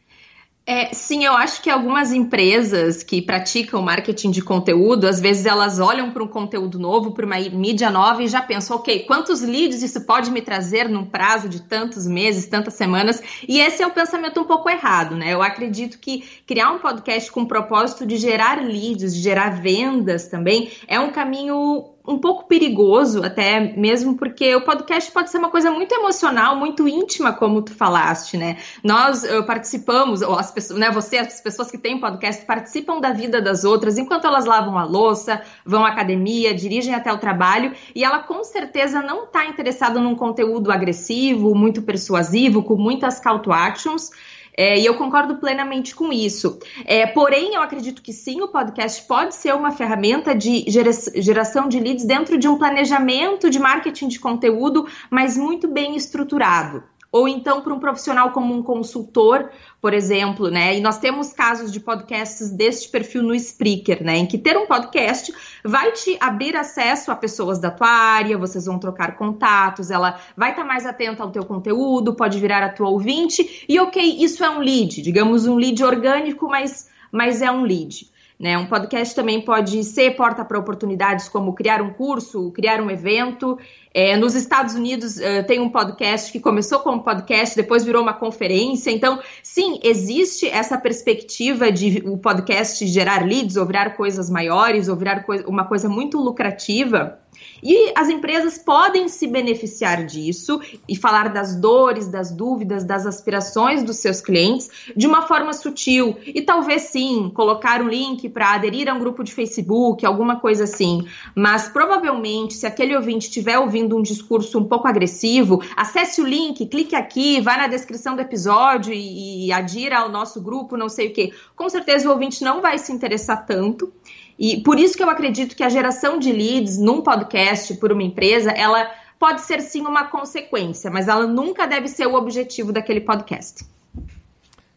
É, 0.66 0.94
sim, 0.94 1.26
eu 1.26 1.34
acho 1.34 1.62
que 1.62 1.70
algumas 1.70 2.14
empresas 2.14 3.04
que 3.04 3.22
praticam 3.22 3.82
marketing 3.82 4.32
de 4.32 4.42
conteúdo, 4.42 5.06
às 5.06 5.20
vezes 5.20 5.46
elas 5.46 5.78
olham 5.78 6.12
para 6.12 6.24
um 6.24 6.28
conteúdo 6.28 6.80
novo, 6.80 7.12
para 7.12 7.26
uma 7.26 7.38
mídia 7.38 7.90
nova 7.90 8.24
e 8.24 8.30
já 8.30 8.42
pensam, 8.42 8.78
ok, 8.78 9.00
quantos 9.00 9.42
leads 9.42 9.84
isso 9.84 10.06
pode 10.06 10.32
me 10.32 10.42
trazer 10.42 10.88
num 10.88 11.04
prazo 11.04 11.50
de 11.50 11.64
tantos 11.64 12.08
meses, 12.08 12.46
tantas 12.46 12.76
semanas? 12.76 13.22
E 13.46 13.60
esse 13.60 13.84
é 13.84 13.88
o 13.88 13.92
pensamento 13.92 14.40
um 14.40 14.46
pouco 14.46 14.70
errado, 14.70 15.18
né? 15.18 15.34
Eu 15.34 15.42
acredito 15.42 16.00
que 16.00 16.24
criar 16.48 16.72
um 16.72 16.80
podcast 16.80 17.30
com 17.30 17.42
o 17.42 17.48
propósito 17.48 18.06
de 18.06 18.16
gerar 18.16 18.64
leads, 18.64 19.14
de 19.14 19.22
gerar 19.22 19.62
vendas 19.62 20.30
também, 20.30 20.72
é 20.88 20.98
um 20.98 21.12
caminho 21.12 21.93
um 22.06 22.18
pouco 22.18 22.46
perigoso, 22.48 23.24
até 23.24 23.60
mesmo 23.78 24.16
porque 24.18 24.54
o 24.56 24.62
podcast 24.62 25.10
pode 25.12 25.30
ser 25.30 25.38
uma 25.38 25.50
coisa 25.50 25.72
muito 25.72 25.94
emocional, 25.94 26.56
muito 26.56 26.86
íntima, 26.88 27.32
como 27.32 27.62
tu 27.62 27.74
falaste, 27.74 28.36
né? 28.36 28.58
Nós 28.84 29.24
uh, 29.24 29.44
participamos, 29.46 30.22
ou 30.22 30.38
as 30.38 30.52
pessoas, 30.52 30.80
né, 30.80 30.92
você, 30.92 31.18
as 31.18 31.40
pessoas 31.40 31.72
que 31.72 31.78
têm 31.78 32.00
podcast, 32.00 32.46
participam 32.46 33.00
da 33.00 33.12
vida 33.14 33.42
das 33.42 33.64
outras 33.64 33.98
enquanto 33.98 34.26
elas 34.26 34.46
lavam 34.46 34.78
a 34.78 34.84
louça, 34.84 35.42
vão 35.66 35.86
à 35.86 35.90
academia, 35.90 36.54
dirigem 36.54 36.94
até 36.94 37.12
o 37.12 37.18
trabalho, 37.18 37.72
e 37.96 38.04
ela 38.04 38.20
com 38.20 38.44
certeza 38.44 39.02
não 39.02 39.24
está 39.24 39.46
interessada 39.46 40.00
num 40.00 40.16
conteúdo 40.16 40.72
agressivo, 40.72 41.56
muito 41.56 41.82
persuasivo, 41.82 42.64
com 42.64 42.76
muitas 42.76 43.20
call 43.20 43.40
to 43.40 43.54
actions. 43.54 44.12
É, 44.58 44.80
e 44.80 44.86
eu 44.86 44.96
concordo 44.96 45.38
plenamente 45.38 45.96
com 45.96 46.12
isso. 46.14 46.60
É, 46.86 47.06
porém, 47.08 47.56
eu 47.56 47.62
acredito 47.62 48.02
que 48.02 48.14
sim, 48.14 48.42
o 48.42 48.48
podcast 48.48 49.06
pode 49.08 49.36
ser 49.36 49.54
uma 49.54 49.72
ferramenta 49.72 50.36
de 50.36 50.66
geração 50.68 51.68
de 51.68 51.80
leads 51.80 52.06
dentro 52.06 52.38
de 52.38 52.48
um 52.48 52.58
planejamento 52.58 53.50
de 53.50 53.60
marketing 53.60 54.08
de 54.08 54.20
conteúdo, 54.20 54.88
mas 55.10 55.38
muito 55.38 55.68
bem 55.68 55.96
estruturado. 55.96 56.84
Ou 57.14 57.28
então 57.28 57.62
para 57.62 57.72
um 57.72 57.80
profissional 57.80 58.32
como 58.32 58.56
um 58.56 58.64
consultor, 58.64 59.52
por 59.80 59.94
exemplo, 59.94 60.50
né? 60.50 60.76
E 60.76 60.82
nós 60.82 60.98
temos 60.98 61.32
casos 61.32 61.72
de 61.72 61.80
podcasts 61.80 62.50
deste 62.50 62.90
perfil 62.90 63.22
no 63.22 63.36
Spreaker, 63.36 64.04
né? 64.04 64.18
Em 64.18 64.26
que 64.26 64.36
ter 64.36 64.58
um 64.58 64.66
podcast 64.66 65.32
vai 65.64 65.92
te 65.92 66.18
abrir 66.20 66.56
acesso 66.56 67.12
a 67.12 67.16
pessoas 67.16 67.60
da 67.60 67.70
tua 67.70 67.88
área, 67.88 68.36
vocês 68.36 68.66
vão 68.66 68.80
trocar 68.80 69.16
contatos, 69.16 69.92
ela 69.92 70.20
vai 70.36 70.50
estar 70.50 70.64
tá 70.64 70.68
mais 70.68 70.88
atenta 70.88 71.22
ao 71.22 71.30
teu 71.30 71.46
conteúdo, 71.46 72.16
pode 72.16 72.40
virar 72.40 72.64
a 72.64 72.70
tua 72.70 72.90
ouvinte, 72.90 73.64
e 73.70 73.80
ok, 73.80 74.02
isso 74.20 74.44
é 74.44 74.50
um 74.50 74.58
lead, 74.58 75.00
digamos 75.04 75.46
um 75.46 75.56
lead 75.56 75.84
orgânico, 75.84 76.48
mas, 76.48 76.90
mas 77.12 77.44
é 77.44 77.52
um 77.52 77.62
lead. 77.62 78.12
Né? 78.44 78.58
Um 78.58 78.66
podcast 78.66 79.16
também 79.16 79.40
pode 79.40 79.82
ser 79.86 80.18
porta 80.18 80.44
para 80.44 80.60
oportunidades 80.60 81.30
como 81.30 81.54
criar 81.54 81.82
um 81.82 81.94
curso, 81.94 82.52
criar 82.52 82.82
um 82.82 82.92
evento. 82.92 83.58
É, 83.94 84.18
nos 84.18 84.36
Estados 84.36 84.76
Unidos 84.76 85.16
uh, 85.16 85.48
tem 85.48 85.62
um 85.62 85.70
podcast 85.70 86.30
que 86.30 86.42
começou 86.42 86.80
como 86.80 87.02
podcast, 87.02 87.56
depois 87.56 87.86
virou 87.86 88.02
uma 88.02 88.12
conferência. 88.12 88.92
Então, 88.92 89.18
sim, 89.42 89.80
existe 89.82 90.46
essa 90.46 90.78
perspectiva 90.78 91.72
de 91.72 92.04
o 92.06 92.18
podcast 92.18 92.86
gerar 92.86 93.26
leads, 93.26 93.56
ou 93.56 93.66
virar 93.66 93.92
coisas 93.92 94.30
maiores, 94.30 94.90
ou 94.90 94.98
virar 94.98 95.24
uma 95.48 95.64
coisa 95.64 95.88
muito 95.88 96.20
lucrativa. 96.20 97.23
E 97.64 97.94
as 97.96 98.10
empresas 98.10 98.58
podem 98.58 99.08
se 99.08 99.26
beneficiar 99.26 100.06
disso 100.06 100.60
e 100.88 100.98
falar 100.98 101.30
das 101.30 101.56
dores, 101.56 102.10
das 102.10 102.30
dúvidas, 102.30 102.84
das 102.84 103.06
aspirações 103.06 103.84
dos 103.84 103.98
seus 103.98 104.20
clientes 104.20 104.70
de 104.96 105.08
uma 105.08 105.22
forma 105.22 105.54
sutil. 105.54 106.18
E 106.26 106.42
talvez 106.42 106.84
sim, 106.84 107.32
colocar 107.34 107.82
um 107.82 107.88
link 107.88 108.28
para 108.28 108.54
aderir 108.54 108.90
a 108.90 108.94
um 108.94 109.00
grupo 109.00 109.24
de 109.24 109.34
Facebook, 109.34 110.06
alguma 110.06 110.42
coisa 110.42 110.66
assim. 110.66 111.08
Mas 111.34 111.70
provavelmente, 111.70 112.54
se 112.56 112.68
aquele 112.68 112.96
ouvinte 112.96 113.28
estiver 113.28 113.58
ouvindo 113.58 113.96
um 113.98 114.02
discurso 114.02 114.60
um 114.60 114.66
pouco 114.66 114.88
agressivo, 114.88 115.62
acesse 115.78 116.22
o 116.22 116.28
link, 116.28 116.66
clique 116.66 116.96
aqui, 116.96 117.40
vá 117.40 117.56
na 117.56 117.68
descrição 117.68 118.16
do 118.16 118.22
episódio 118.22 118.94
e, 118.94 119.48
e 119.48 119.54
adira 119.54 120.00
ao 120.00 120.10
nosso 120.10 120.42
grupo, 120.42 120.76
não 120.76 120.90
sei 120.90 121.08
o 121.08 121.14
que. 121.14 121.32
Com 121.56 121.70
certeza 121.70 122.10
o 122.10 122.12
ouvinte 122.12 122.44
não 122.44 122.62
vai 122.62 122.78
se 122.78 122.92
interessar 122.92 123.46
tanto. 123.46 123.94
E 124.38 124.62
por 124.62 124.80
isso 124.80 124.98
que 124.98 125.04
eu 125.04 125.10
acredito 125.10 125.56
que 125.56 125.64
a 125.64 125.70
geração 125.70 126.18
de 126.18 126.32
leads 126.32 126.78
num 126.78 127.02
podcast 127.02 127.74
por 127.76 127.92
uma 127.92 128.04
empresa, 128.04 128.52
ela 128.52 128.92
pode 129.20 129.42
ser 129.42 129.62
sim 129.62 129.82
uma 129.82 130.08
consequência, 130.08 130.90
mas 130.90 131.08
ela 131.08 131.26
nunca 131.26 131.66
deve 131.66 131.88
ser 131.88 132.08
o 132.08 132.16
objetivo 132.16 132.72
daquele 132.72 133.02
podcast. 133.02 133.66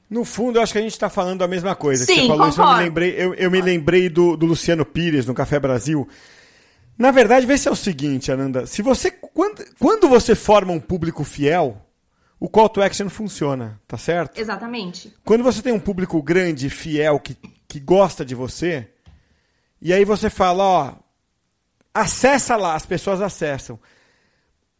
No 0.08 0.24
fundo, 0.24 0.58
eu 0.58 0.62
acho 0.62 0.72
que 0.72 0.78
a 0.78 0.82
gente 0.82 0.92
está 0.92 1.10
falando 1.10 1.42
a 1.42 1.48
mesma 1.48 1.74
coisa. 1.74 2.04
Sim, 2.04 2.14
você 2.14 2.28
falou 2.28 2.48
concordo. 2.48 2.52
isso, 2.52 2.60
eu 2.62 2.76
me 2.76 2.84
lembrei, 2.84 3.14
eu, 3.16 3.34
eu 3.34 3.50
me 3.50 3.60
lembrei 3.60 4.08
do, 4.08 4.36
do, 4.36 4.46
Luciano 4.46 4.84
Pires 4.84 5.26
no 5.26 5.34
Café 5.34 5.58
Brasil. 5.58 6.06
Na 6.96 7.10
verdade, 7.10 7.44
vê 7.44 7.58
se 7.58 7.66
é 7.66 7.70
o 7.72 7.76
seguinte, 7.76 8.30
Ananda. 8.30 8.66
Se 8.66 8.82
você, 8.82 9.10
quando, 9.10 9.64
quando 9.80 10.08
você 10.08 10.34
forma 10.34 10.72
um 10.72 10.78
público 10.78 11.24
fiel, 11.24 11.82
o 12.38 12.48
call 12.48 12.68
to 12.68 12.80
action 12.80 13.08
funciona, 13.08 13.80
tá 13.86 13.98
certo? 13.98 14.40
Exatamente. 14.40 15.12
Quando 15.24 15.42
você 15.42 15.60
tem 15.60 15.72
um 15.72 15.80
público 15.80 16.22
grande, 16.22 16.70
fiel, 16.70 17.18
que, 17.18 17.36
que 17.66 17.80
gosta 17.80 18.24
de 18.24 18.34
você, 18.34 18.88
e 19.86 19.92
aí 19.92 20.04
você 20.04 20.28
fala, 20.28 20.64
ó, 20.64 20.94
acessa 21.94 22.56
lá, 22.56 22.74
as 22.74 22.84
pessoas 22.84 23.20
acessam. 23.20 23.78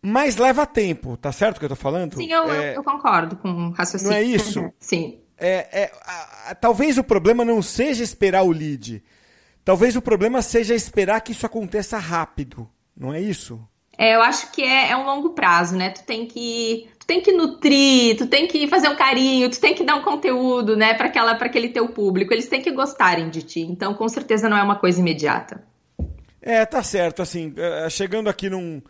Mas 0.02 0.36
leva 0.36 0.66
tempo, 0.66 1.16
tá 1.16 1.30
certo 1.30 1.56
o 1.56 1.60
que 1.60 1.64
eu 1.64 1.68
tô 1.68 1.76
falando? 1.76 2.16
Sim, 2.16 2.28
eu, 2.28 2.52
é, 2.52 2.76
eu 2.76 2.82
concordo 2.82 3.36
com 3.36 3.68
o 3.68 3.70
raciocínio. 3.70 4.10
Não 4.10 4.18
é 4.18 4.22
isso? 4.25 4.68
Sim. 4.80 5.20
É, 5.38 5.82
é 5.82 5.92
a, 6.02 6.50
a, 6.50 6.54
talvez 6.56 6.98
o 6.98 7.04
problema 7.04 7.44
não 7.44 7.62
seja 7.62 8.02
esperar 8.02 8.42
o 8.42 8.50
lead. 8.50 9.00
Talvez 9.64 9.94
o 9.94 10.02
problema 10.02 10.42
seja 10.42 10.75
esperar 10.75 11.20
que 11.20 11.30
isso 11.30 11.46
aconteça 11.46 11.98
rápido. 11.98 12.68
Não 12.96 13.14
é 13.14 13.20
isso? 13.20 13.64
É, 13.98 14.14
eu 14.14 14.22
acho 14.22 14.52
que 14.52 14.62
é, 14.62 14.90
é 14.90 14.96
um 14.96 15.04
longo 15.04 15.30
prazo, 15.30 15.76
né? 15.76 15.90
Tu 15.90 16.02
tem 16.04 16.26
que 16.26 16.88
tu 16.98 17.06
tem 17.06 17.20
que 17.20 17.32
nutrir, 17.32 18.16
tu 18.16 18.26
tem 18.26 18.46
que 18.46 18.66
fazer 18.66 18.88
um 18.88 18.96
carinho, 18.96 19.48
tu 19.48 19.60
tem 19.60 19.74
que 19.74 19.84
dar 19.84 19.94
um 19.94 20.02
conteúdo, 20.02 20.76
né, 20.76 20.92
para 20.94 21.06
aquela 21.06 21.34
para 21.36 21.46
aquele 21.46 21.68
teu 21.68 21.88
público. 21.88 22.34
Eles 22.34 22.48
têm 22.48 22.60
que 22.60 22.70
gostarem 22.72 23.30
de 23.30 23.42
ti. 23.42 23.60
Então, 23.60 23.94
com 23.94 24.08
certeza 24.08 24.48
não 24.48 24.58
é 24.58 24.62
uma 24.62 24.76
coisa 24.76 25.00
imediata. 25.00 25.62
É, 26.42 26.64
tá 26.64 26.82
certo, 26.82 27.22
assim, 27.22 27.54
é, 27.56 27.88
chegando 27.88 28.28
aqui 28.28 28.50
num 28.50 28.82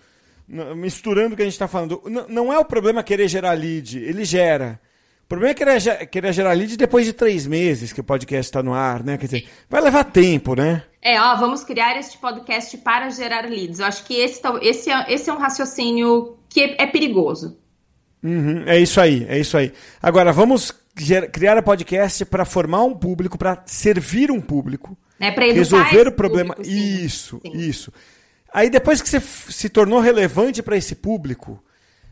misturando 0.77 1.35
o 1.35 1.37
que 1.37 1.43
a 1.43 1.45
gente 1.45 1.55
está 1.55 1.67
falando, 1.67 2.01
não 2.29 2.53
é 2.53 2.59
o 2.59 2.65
problema 2.65 3.03
querer 3.03 3.27
gerar 3.27 3.53
lead, 3.53 3.99
ele 3.99 4.25
gera. 4.25 4.81
O 5.27 5.29
problema 5.29 5.51
é 5.51 5.55
querer, 5.55 6.07
querer 6.07 6.33
gerar 6.33 6.53
lead 6.53 6.77
depois 6.77 7.05
de 7.05 7.13
três 7.13 7.49
meses 7.49 7.93
que 7.93 8.01
o 8.01 8.05
podcast 8.05 8.49
está 8.49 8.63
no 8.63 8.73
ar, 8.73 9.03
né? 9.03 9.19
Quer 9.19 9.27
dizer, 9.27 9.49
vai 9.69 9.81
levar 9.81 10.05
tempo, 10.05 10.55
né? 10.55 10.85
É, 11.03 11.21
ó, 11.21 11.35
vamos 11.35 11.65
criar 11.65 11.99
este 11.99 12.17
podcast 12.17 12.79
para 12.79 13.11
gerar 13.11 13.45
leads. 13.45 13.81
Eu 13.81 13.87
acho 13.87 14.05
que 14.05 14.15
esse, 14.15 14.41
esse, 14.63 14.89
é, 14.89 15.13
esse 15.13 15.29
é 15.29 15.33
um 15.33 15.39
raciocínio 15.39 16.37
que 16.49 16.61
é, 16.61 16.83
é 16.83 16.87
perigoso. 16.87 17.59
Uhum, 18.23 18.63
é 18.67 18.79
isso 18.79 19.01
aí, 19.01 19.27
é 19.29 19.37
isso 19.41 19.57
aí. 19.57 19.73
Agora, 20.01 20.33
vamos 20.33 20.73
criar 21.33 21.59
a 21.59 21.63
podcast 21.63 22.25
para 22.25 22.45
formar 22.45 22.85
um 22.85 22.95
público, 22.95 23.37
para 23.37 23.65
servir 23.67 24.31
um 24.31 24.41
público. 24.41 24.97
É, 25.19 25.33
para 25.33 25.47
resolver 25.47 26.07
o 26.07 26.13
problema. 26.13 26.55
Público, 26.55 26.73
sim. 26.73 27.05
Isso, 27.05 27.41
sim. 27.43 27.53
isso. 27.53 27.93
Aí 28.55 28.71
depois 28.71 29.03
que 29.03 29.09
você 29.09 29.21
se 29.21 29.69
tornou 29.69 29.99
relevante 29.99 30.63
para 30.63 30.77
esse 30.77 30.95
público, 30.95 31.61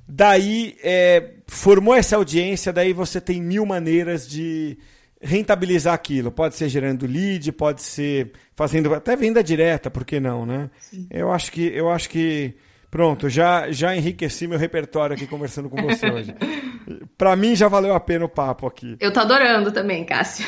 daí 0.07 0.77
é, 0.83 1.33
formou 1.47 1.95
essa 1.95 2.17
audiência, 2.17 2.73
daí 2.73 2.93
você 2.93 3.21
tem 3.21 3.41
mil 3.41 3.65
maneiras 3.65 4.29
de 4.29 4.79
rentabilizar 5.21 5.95
aquilo. 5.95 6.31
Pode 6.31 6.55
ser 6.55 6.69
gerando 6.69 7.07
lead, 7.07 7.51
pode 7.53 7.83
ser 7.83 8.33
fazendo 8.55 8.93
até 8.95 9.17
venda 9.17 9.43
direta, 9.43 9.91
por 9.91 10.05
que 10.05 10.21
não, 10.21 10.45
né? 10.45 10.71
Sim. 10.79 11.07
Eu 11.11 11.33
acho 11.33 11.51
que 11.51 11.67
eu 11.67 11.91
acho 11.91 12.09
que 12.09 12.55
Pronto, 12.95 13.29
já, 13.29 13.73
já 13.73 13.97
enriqueci 13.97 14.47
meu 14.47 14.57
repertório 14.57 15.17
aqui 15.17 15.27
conversando 15.27 15.69
com 15.69 15.83
você 15.83 16.09
hoje. 16.09 16.33
Para 17.19 17.35
mim 17.35 17.57
já 17.57 17.67
valeu 17.67 17.93
a 17.93 17.99
pena 17.99 18.25
o 18.25 18.29
papo 18.29 18.69
aqui. 18.69 18.97
Eu 19.01 19.13
tô 19.13 19.19
adorando 19.19 19.73
também, 19.73 20.05
Cássio. 20.05 20.47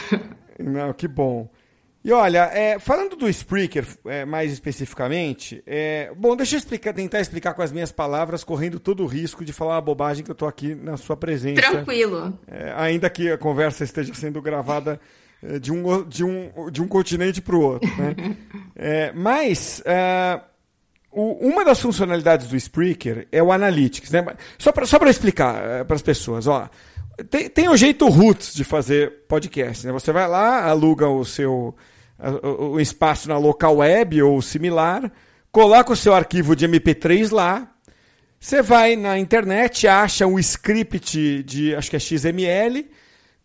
Não, 0.56 0.92
que 0.92 1.08
bom. 1.08 1.50
E 2.06 2.12
olha, 2.12 2.48
é, 2.54 2.78
falando 2.78 3.16
do 3.16 3.28
Spreaker 3.28 3.84
é, 4.04 4.24
mais 4.24 4.52
especificamente, 4.52 5.60
é, 5.66 6.12
bom, 6.16 6.36
deixa 6.36 6.54
eu 6.54 6.58
explicar, 6.58 6.94
tentar 6.94 7.18
explicar 7.18 7.52
com 7.52 7.62
as 7.62 7.72
minhas 7.72 7.90
palavras, 7.90 8.44
correndo 8.44 8.78
todo 8.78 9.02
o 9.02 9.06
risco 9.06 9.44
de 9.44 9.52
falar 9.52 9.74
uma 9.74 9.80
bobagem 9.80 10.22
que 10.22 10.30
eu 10.30 10.34
estou 10.34 10.46
aqui 10.46 10.72
na 10.72 10.96
sua 10.96 11.16
presença. 11.16 11.60
Tranquilo. 11.62 12.38
É, 12.46 12.72
ainda 12.76 13.10
que 13.10 13.28
a 13.32 13.36
conversa 13.36 13.82
esteja 13.82 14.14
sendo 14.14 14.40
gravada 14.40 15.00
é, 15.42 15.58
de, 15.58 15.72
um, 15.72 16.04
de, 16.04 16.22
um, 16.22 16.70
de 16.70 16.80
um 16.80 16.86
continente 16.86 17.42
para 17.42 17.56
o 17.56 17.60
outro. 17.60 17.90
Né? 17.96 18.14
É, 18.78 19.10
mas 19.12 19.82
uma 21.10 21.64
das 21.64 21.80
funcionalidades 21.80 22.46
do 22.46 22.56
Spreaker 22.56 23.26
é 23.32 23.42
o 23.42 23.50
Analytics. 23.50 24.10
Né? 24.12 24.24
Só 24.58 24.70
para 24.70 24.86
só 24.86 24.98
explicar 25.06 25.84
para 25.86 25.96
as 25.96 26.02
pessoas, 26.02 26.46
ó. 26.46 26.68
Tem, 27.30 27.48
tem 27.48 27.68
o 27.70 27.76
jeito 27.76 28.06
roots 28.06 28.54
de 28.54 28.62
fazer 28.64 29.24
podcast. 29.26 29.86
Né? 29.86 29.92
Você 29.92 30.12
vai 30.12 30.28
lá, 30.28 30.68
aluga 30.68 31.08
o 31.08 31.24
seu 31.24 31.74
o 32.42 32.80
espaço 32.80 33.28
na 33.28 33.38
local 33.38 33.76
web 33.76 34.22
ou 34.22 34.40
similar, 34.40 35.12
coloca 35.52 35.92
o 35.92 35.96
seu 35.96 36.14
arquivo 36.14 36.56
de 36.56 36.66
MP3 36.66 37.32
lá, 37.32 37.70
você 38.38 38.62
vai 38.62 38.96
na 38.96 39.18
internet, 39.18 39.88
acha 39.88 40.26
um 40.26 40.38
script 40.38 41.42
de, 41.42 41.74
acho 41.74 41.90
que 41.90 41.96
é 41.96 41.98
XML, 41.98 42.88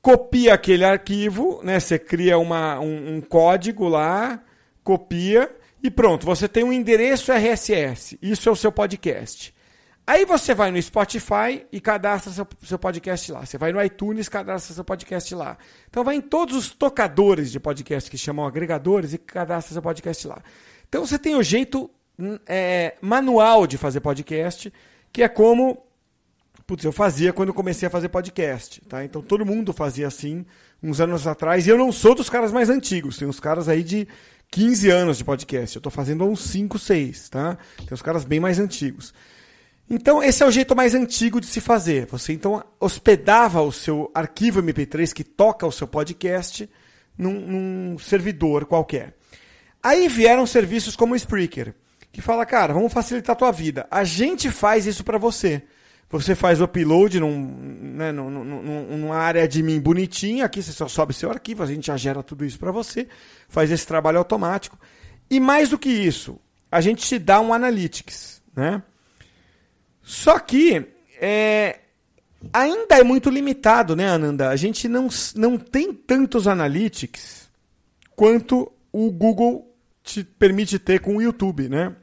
copia 0.02 0.54
aquele 0.54 0.84
arquivo, 0.86 1.62
né? 1.64 1.80
Você 1.80 1.98
cria 1.98 2.38
uma, 2.38 2.80
um, 2.80 3.16
um 3.16 3.22
código 3.22 3.88
lá, 3.88 4.44
copia 4.84 5.50
e 5.84 5.90
pronto, 5.90 6.26
você 6.26 6.48
tem 6.48 6.64
um 6.64 6.74
endereço 6.74 7.32
RSS. 7.32 8.18
Isso 8.22 8.48
é 8.48 8.52
o 8.52 8.56
seu 8.56 8.72
podcast. 8.72 9.54
Aí 10.12 10.26
você 10.26 10.54
vai 10.54 10.72
no 10.72 10.82
Spotify 10.82 11.66
e 11.72 11.80
cadastra 11.80 12.34
seu, 12.34 12.46
seu 12.64 12.78
podcast 12.78 13.32
lá. 13.32 13.46
Você 13.46 13.58
vai 13.58 13.72
no 13.72 13.82
iTunes 13.82 14.28
e 14.28 14.30
cadastra 14.30 14.76
seu 14.76 14.84
podcast 14.84 15.34
lá. 15.34 15.58
Então 15.90 16.04
vai 16.04 16.16
em 16.16 16.22
todos 16.22 16.54
os 16.54 16.70
tocadores 16.72 17.50
de 17.50 17.62
podcast 17.62 18.12
que 18.12 18.18
chamam 18.18 18.46
agregadores 18.46 19.14
e 19.14 19.18
cadastra 19.18 19.72
seu 19.72 19.82
podcast 19.82 20.28
lá. 20.28 20.44
Então 20.90 21.06
você 21.06 21.18
tem 21.18 21.36
o 21.36 21.42
jeito 21.42 21.90
hum, 22.20 22.38
é, 22.46 22.96
manual 23.00 23.66
de 23.66 23.78
fazer 23.78 24.02
podcast, 24.02 24.74
que 25.14 25.24
é 25.24 25.30
como 25.30 25.82
putz, 26.68 26.84
eu 26.84 26.92
fazia 26.92 27.32
quando 27.32 27.54
comecei 27.54 27.88
a 27.88 27.90
fazer 27.90 28.10
podcast. 28.10 28.82
Tá? 28.82 29.06
Então 29.06 29.22
todo 29.22 29.46
mundo 29.46 29.72
fazia 29.72 30.08
assim 30.08 30.46
uns 30.84 31.00
anos 31.00 31.26
atrás. 31.26 31.66
E 31.66 31.70
eu 31.70 31.78
não 31.78 31.90
sou 31.90 32.14
dos 32.14 32.30
caras 32.30 32.52
mais 32.52 32.70
antigos. 32.70 33.16
Tem 33.16 33.30
uns 33.30 33.40
caras 33.40 33.70
aí 33.70 33.82
de 33.82 34.06
15 34.50 34.90
anos 34.90 35.18
de 35.20 35.24
podcast. 35.24 35.78
Eu 35.78 35.80
estou 35.80 35.90
fazendo 35.90 36.26
uns 36.26 36.42
5, 36.42 36.78
6, 36.78 37.30
tá? 37.30 37.58
Tem 37.78 37.94
os 37.94 38.02
caras 38.02 38.26
bem 38.26 38.42
mais 38.42 38.60
antigos. 38.60 39.14
Então, 39.94 40.24
esse 40.24 40.42
é 40.42 40.46
o 40.46 40.52
jeito 40.52 40.74
mais 40.74 40.96
antigo 40.96 41.42
de 41.42 41.48
se 41.48 41.60
fazer. 41.60 42.06
Você 42.06 42.32
então 42.32 42.64
hospedava 42.80 43.62
o 43.62 43.74
seu 43.74 44.10
arquivo 44.16 44.64
MP3 44.64 45.12
que 45.12 45.22
toca 45.22 45.68
o 45.68 45.72
seu 45.72 45.86
podcast 45.86 46.70
num, 47.18 47.42
num 47.42 48.00
servidor 48.00 48.64
qualquer. 48.64 49.18
Aí 49.84 50.08
vieram 50.08 50.46
serviços 50.46 50.96
como 50.96 51.14
o 51.14 51.18
Spreaker, 51.18 51.76
que 52.10 52.22
fala, 52.22 52.46
cara, 52.46 52.74
vamos 52.74 52.94
facilitar 52.94 53.34
a 53.34 53.38
tua 53.38 53.52
vida. 53.52 53.86
A 53.92 54.06
gente 54.06 54.50
faz 54.50 54.86
isso 54.86 55.04
para 55.04 55.18
você. 55.18 55.62
Você 56.10 56.36
faz 56.36 56.62
o 56.62 56.64
upload 56.64 57.20
num, 57.20 57.38
né, 57.98 58.14
num, 58.14 58.30
num, 58.30 58.98
numa 58.98 59.18
área 59.18 59.46
de 59.46 59.62
mim 59.62 59.78
bonitinha, 59.78 60.46
aqui 60.46 60.64
você 60.64 60.72
só 60.72 60.88
sobe 60.88 61.14
seu 61.14 61.30
arquivo, 61.30 61.64
a 61.64 61.66
gente 61.66 61.88
já 61.88 61.98
gera 61.98 62.24
tudo 62.24 62.46
isso 62.46 62.58
para 62.58 62.72
você, 62.72 63.10
faz 63.50 63.70
esse 63.70 63.86
trabalho 63.86 64.20
automático. 64.20 64.80
E 65.30 65.38
mais 65.38 65.68
do 65.68 65.78
que 65.78 65.90
isso, 65.90 66.40
a 66.72 66.80
gente 66.80 67.06
te 67.06 67.20
dá 67.20 67.42
um 67.42 67.54
analytics, 67.54 68.42
né? 68.56 68.82
Só 70.12 70.38
que 70.40 70.86
é, 71.22 71.80
ainda 72.52 72.98
é 72.98 73.02
muito 73.04 73.30
limitado, 73.30 73.96
né, 73.96 74.10
Ananda? 74.10 74.50
A 74.50 74.58
gente 74.58 74.90
não, 74.90 75.08
não 75.36 75.58
tem 75.58 75.94
tantos 75.94 76.50
analytics 76.50 77.50
quanto 78.14 78.70
o 78.92 79.10
Google 79.10 79.74
te 80.04 80.22
permite 80.22 80.78
ter 80.78 81.00
com 81.00 81.16
o 81.16 81.22
YouTube, 81.22 81.70
né? 81.70 81.96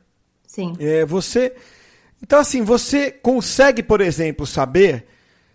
Sim. 0.46 0.72
É, 0.80 1.04
você. 1.04 1.54
Então, 2.22 2.38
assim, 2.38 2.62
você 2.62 3.10
consegue, 3.10 3.82
por 3.82 4.00
exemplo, 4.00 4.46
saber 4.46 5.06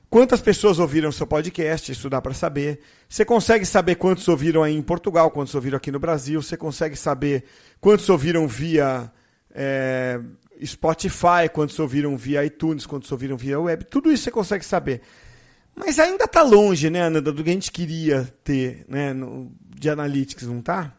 quantas 0.07 0.39
pessoas 0.39 0.77
ouviram 0.77 1.11
seu 1.11 1.25
podcast, 1.25 1.91
isso 1.91 2.07
dá 2.07 2.21
para 2.21 2.35
saber. 2.35 2.81
Você 3.09 3.25
consegue 3.25 3.65
saber 3.65 3.95
quantos 3.95 4.27
ouviram 4.27 4.61
aí 4.61 4.75
em 4.75 4.81
Portugal, 4.83 5.31
quantos 5.31 5.55
ouviram 5.55 5.77
aqui 5.77 5.91
no 5.91 5.99
Brasil. 5.99 6.39
Você 6.39 6.55
consegue 6.55 6.95
saber 6.95 7.45
quantos 7.81 8.07
ouviram 8.09 8.47
via 8.47 9.11
é, 9.53 10.19
Spotify, 10.65 11.49
quantos 11.53 11.77
ouviram 11.79 12.17
via 12.17 12.45
iTunes, 12.45 12.85
quantos 12.85 13.11
ouviram 13.11 13.37
via 13.37 13.59
web. 13.59 13.85
Tudo 13.85 14.11
isso 14.11 14.23
você 14.23 14.31
consegue 14.31 14.65
saber. 14.65 15.01
Mas 15.75 15.99
ainda 15.99 16.25
está 16.25 16.41
longe, 16.41 16.89
né, 16.89 17.03
Ananda, 17.03 17.31
do 17.31 17.43
que 17.43 17.49
a 17.49 17.53
gente 17.53 17.71
queria 17.71 18.31
ter 18.43 18.85
né, 18.87 19.13
no, 19.13 19.51
de 19.75 19.89
analytics, 19.89 20.47
não 20.47 20.59
está? 20.59 20.93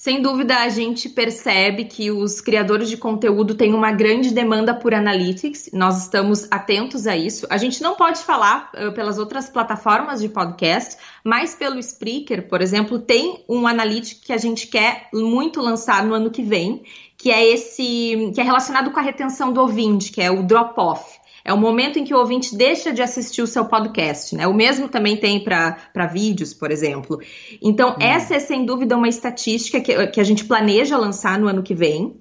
Sem 0.00 0.22
dúvida, 0.22 0.56
a 0.56 0.68
gente 0.70 1.10
percebe 1.10 1.84
que 1.84 2.10
os 2.10 2.40
criadores 2.40 2.88
de 2.88 2.96
conteúdo 2.96 3.54
têm 3.54 3.74
uma 3.74 3.92
grande 3.92 4.32
demanda 4.32 4.72
por 4.72 4.94
analytics. 4.94 5.68
Nós 5.74 6.04
estamos 6.04 6.50
atentos 6.50 7.06
a 7.06 7.14
isso. 7.14 7.46
A 7.50 7.58
gente 7.58 7.82
não 7.82 7.94
pode 7.94 8.20
falar 8.20 8.70
uh, 8.74 8.92
pelas 8.92 9.18
outras 9.18 9.50
plataformas 9.50 10.22
de 10.22 10.30
podcast, 10.30 10.96
mas 11.22 11.54
pelo 11.54 11.78
Spreaker, 11.78 12.48
por 12.48 12.62
exemplo, 12.62 12.98
tem 12.98 13.44
um 13.46 13.66
analytics 13.66 14.24
que 14.24 14.32
a 14.32 14.38
gente 14.38 14.68
quer 14.68 15.08
muito 15.12 15.60
lançar 15.60 16.02
no 16.02 16.14
ano 16.14 16.30
que 16.30 16.42
vem, 16.42 16.82
que 17.20 17.30
é 17.30 17.46
esse 17.46 18.32
que 18.34 18.40
é 18.40 18.44
relacionado 18.44 18.90
com 18.90 18.98
a 18.98 19.02
retenção 19.02 19.52
do 19.52 19.60
ouvinte, 19.60 20.10
que 20.10 20.22
é 20.22 20.30
o 20.30 20.42
drop-off. 20.42 21.20
É 21.44 21.52
o 21.52 21.58
momento 21.58 21.98
em 21.98 22.04
que 22.04 22.14
o 22.14 22.18
ouvinte 22.18 22.54
deixa 22.54 22.92
de 22.92 23.02
assistir 23.02 23.42
o 23.42 23.46
seu 23.46 23.64
podcast, 23.64 24.34
né? 24.34 24.46
O 24.46 24.54
mesmo 24.54 24.88
também 24.88 25.16
tem 25.16 25.42
para 25.42 26.06
vídeos, 26.10 26.54
por 26.54 26.70
exemplo. 26.70 27.20
Então, 27.62 27.90
hum. 27.90 27.96
essa 28.00 28.34
é 28.34 28.38
sem 28.38 28.64
dúvida 28.64 28.96
uma 28.96 29.08
estatística 29.08 29.80
que, 29.80 30.06
que 30.08 30.20
a 30.20 30.24
gente 30.24 30.44
planeja 30.44 30.96
lançar 30.96 31.38
no 31.38 31.48
ano 31.48 31.62
que 31.62 31.74
vem. 31.74 32.14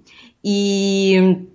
E 0.44 1.48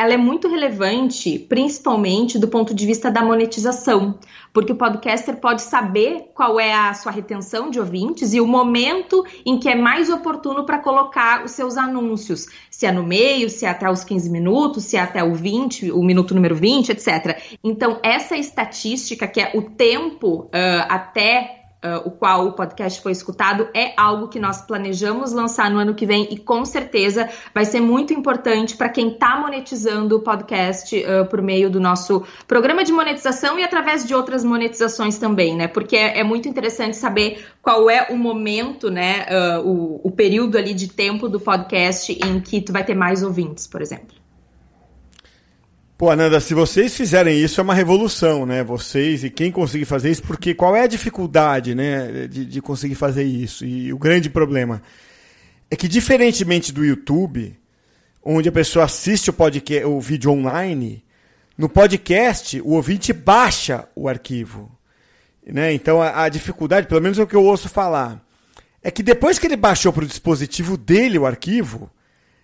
ela 0.00 0.14
é 0.14 0.16
muito 0.16 0.48
relevante, 0.48 1.38
principalmente 1.38 2.38
do 2.38 2.48
ponto 2.48 2.72
de 2.72 2.86
vista 2.86 3.10
da 3.10 3.22
monetização, 3.22 4.18
porque 4.50 4.72
o 4.72 4.74
podcaster 4.74 5.36
pode 5.36 5.60
saber 5.60 6.30
qual 6.32 6.58
é 6.58 6.72
a 6.72 6.94
sua 6.94 7.12
retenção 7.12 7.68
de 7.68 7.78
ouvintes 7.78 8.32
e 8.32 8.40
o 8.40 8.46
momento 8.46 9.22
em 9.44 9.58
que 9.58 9.68
é 9.68 9.74
mais 9.74 10.08
oportuno 10.08 10.64
para 10.64 10.78
colocar 10.78 11.44
os 11.44 11.50
seus 11.50 11.76
anúncios, 11.76 12.46
se 12.70 12.86
é 12.86 12.92
no 12.92 13.02
meio, 13.02 13.50
se 13.50 13.66
é 13.66 13.68
até 13.68 13.90
os 13.90 14.02
15 14.02 14.30
minutos, 14.30 14.84
se 14.84 14.96
é 14.96 15.00
até 15.00 15.22
o 15.22 15.34
20, 15.34 15.92
o 15.92 16.02
minuto 16.02 16.34
número 16.34 16.56
20, 16.56 16.92
etc. 16.92 17.38
Então, 17.62 18.00
essa 18.02 18.38
estatística, 18.38 19.28
que 19.28 19.38
é 19.38 19.52
o 19.54 19.60
tempo 19.60 20.44
uh, 20.44 20.86
até 20.88 21.59
uh, 21.84 22.06
o 22.06 22.10
qual 22.10 22.46
o 22.46 22.52
podcast 22.52 23.00
foi 23.02 23.12
escutado, 23.12 23.68
é 23.74 23.92
algo 23.96 24.28
que 24.28 24.38
nós 24.38 24.60
planejamos 24.62 25.32
lançar 25.32 25.70
no 25.70 25.78
ano 25.78 25.94
que 25.94 26.06
vem 26.06 26.28
e 26.30 26.38
com 26.38 26.64
certeza 26.64 27.28
vai 27.54 27.64
ser 27.64 27.80
muito 27.80 28.12
importante 28.12 28.76
para 28.76 28.88
quem 28.88 29.08
está 29.08 29.38
monetizando 29.38 30.16
o 30.16 30.20
podcast 30.20 30.96
uh, 30.96 31.26
por 31.26 31.42
meio 31.42 31.70
do 31.70 31.80
nosso 31.80 32.22
programa 32.46 32.84
de 32.84 32.92
monetização 32.92 33.58
e 33.58 33.64
através 33.64 34.04
de 34.04 34.14
outras 34.14 34.44
monetizações 34.44 35.18
também, 35.18 35.56
né? 35.56 35.68
Porque 35.68 35.96
é, 35.96 36.20
é 36.20 36.24
muito 36.24 36.48
interessante 36.48 36.96
saber 36.96 37.44
qual 37.62 37.88
é 37.90 38.08
o 38.10 38.16
momento, 38.16 38.90
né? 38.90 39.26
Uh, 39.30 39.68
o, 39.68 40.00
o 40.04 40.10
período 40.10 40.56
ali 40.56 40.74
de 40.74 40.88
tempo 40.88 41.28
do 41.28 41.40
podcast 41.40 42.12
em 42.12 42.40
que 42.40 42.60
tu 42.60 42.72
vai 42.72 42.84
ter 42.84 42.94
mais 42.94 43.22
ouvintes, 43.22 43.66
por 43.66 43.80
exemplo. 43.80 44.19
Pô, 46.00 46.08
Ananda, 46.08 46.40
se 46.40 46.54
vocês 46.54 46.96
fizerem 46.96 47.38
isso 47.38 47.60
é 47.60 47.62
uma 47.62 47.74
revolução, 47.74 48.46
né? 48.46 48.64
Vocês 48.64 49.22
e 49.22 49.28
quem 49.28 49.52
conseguir 49.52 49.84
fazer 49.84 50.10
isso, 50.10 50.22
porque 50.22 50.54
qual 50.54 50.74
é 50.74 50.80
a 50.80 50.86
dificuldade, 50.86 51.74
né, 51.74 52.26
de, 52.26 52.46
de 52.46 52.62
conseguir 52.62 52.94
fazer 52.94 53.22
isso? 53.22 53.66
E 53.66 53.92
o 53.92 53.98
grande 53.98 54.30
problema 54.30 54.80
é 55.70 55.76
que, 55.76 55.86
diferentemente 55.86 56.72
do 56.72 56.82
YouTube, 56.82 57.54
onde 58.24 58.48
a 58.48 58.52
pessoa 58.52 58.86
assiste 58.86 59.28
o, 59.28 59.32
podcast, 59.34 59.84
o 59.84 60.00
vídeo 60.00 60.30
online, 60.30 61.04
no 61.58 61.68
podcast 61.68 62.58
o 62.62 62.70
ouvinte 62.70 63.12
baixa 63.12 63.86
o 63.94 64.08
arquivo. 64.08 64.74
Né? 65.46 65.74
Então 65.74 66.00
a, 66.00 66.24
a 66.24 66.30
dificuldade, 66.30 66.86
pelo 66.86 67.02
menos 67.02 67.18
é 67.18 67.22
o 67.22 67.26
que 67.26 67.36
eu 67.36 67.44
ouço 67.44 67.68
falar, 67.68 68.26
é 68.82 68.90
que 68.90 69.02
depois 69.02 69.38
que 69.38 69.46
ele 69.46 69.54
baixou 69.54 69.92
para 69.92 70.04
o 70.04 70.08
dispositivo 70.08 70.78
dele 70.78 71.18
o 71.18 71.26
arquivo, 71.26 71.90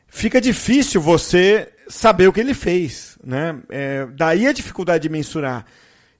fica 0.09 0.41
difícil 0.41 1.01
você 1.01 1.69
saber 1.89 2.29
o 2.29 2.33
que 2.33 2.41
ele 2.41 2.55
fez. 2.55 3.17
Né? 3.25 3.57
É, 3.71 4.07
daí 4.17 4.47
a 4.47 4.53
dificuldade 4.53 5.03
de 5.03 5.09
mensurar. 5.09 5.65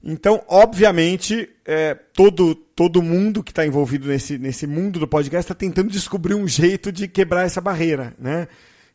Então, 0.03 0.41
obviamente, 0.47 1.49
é, 1.65 1.95
todo, 2.13 2.55
todo 2.55 3.01
mundo 3.01 3.43
que 3.43 3.51
está 3.51 3.65
envolvido 3.65 4.07
nesse, 4.07 4.37
nesse 4.37 4.67
mundo 4.67 4.99
do 4.99 5.07
podcast 5.07 5.45
está 5.45 5.55
tentando 5.55 5.89
descobrir 5.89 6.35
um 6.35 6.47
jeito 6.47 6.91
de 6.91 7.07
quebrar 7.07 7.45
essa 7.45 7.59
barreira. 7.59 8.13
Né? 8.17 8.47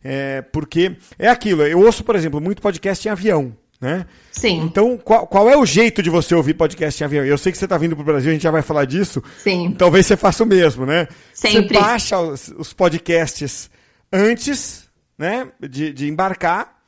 É, 0.03 0.43
porque 0.43 0.97
é 1.19 1.29
aquilo. 1.29 1.63
Eu 1.63 1.81
ouço, 1.81 2.05
por 2.05 2.17
exemplo, 2.17 2.41
muito 2.41 2.63
podcast 2.63 3.07
em 3.07 3.11
avião. 3.11 3.55
Né? 3.81 4.07
Sim. 4.31 4.61
Então, 4.61 4.97
qual, 4.97 5.27
qual 5.27 5.51
é 5.51 5.57
o 5.57 5.67
jeito 5.67 6.03
de 6.03 6.09
você 6.09 6.37
ouvir 6.37 6.55
podcast 6.55 7.03
em 7.03 7.05
avião? 7.05 7.25
Eu 7.25 7.37
sei 7.37 7.51
que 7.51 7.59
você 7.59 7.65
está 7.65 7.77
vindo 7.77 7.97
para 7.97 8.03
o 8.03 8.07
Brasil, 8.07 8.31
a 8.31 8.33
gente 8.33 8.43
já 8.43 8.51
vai 8.53 8.63
falar 8.63 8.85
disso. 8.85 9.21
Sim. 9.39 9.75
Talvez 9.77 10.07
você 10.07 10.17
faça 10.17 10.45
o 10.45 10.47
mesmo, 10.47 10.87
né? 10.87 11.09
Sempre. 11.35 11.75
Você 11.75 11.81
baixa 11.81 12.21
os, 12.21 12.49
os 12.57 12.73
podcasts 12.73 13.69
antes 14.13 14.82
né, 15.17 15.51
de, 15.61 15.93
de 15.93 16.09
embarcar. 16.09 16.81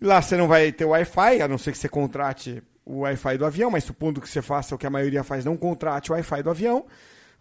Lá 0.00 0.20
você 0.20 0.36
não 0.36 0.48
vai 0.48 0.72
ter 0.72 0.84
Wi-Fi, 0.84 1.42
a 1.42 1.48
não 1.48 1.58
ser 1.58 1.72
que 1.72 1.78
você 1.78 1.88
contrate 1.88 2.62
o 2.84 3.00
Wi-Fi 3.00 3.38
do 3.38 3.46
avião, 3.46 3.70
mas 3.70 3.84
supondo 3.84 4.20
que 4.20 4.28
você 4.28 4.42
faça 4.42 4.74
o 4.74 4.78
que 4.78 4.86
a 4.86 4.90
maioria 4.90 5.24
faz, 5.24 5.44
não 5.44 5.56
contrate 5.56 6.10
o 6.10 6.14
Wi-Fi 6.14 6.42
do 6.42 6.50
avião. 6.50 6.86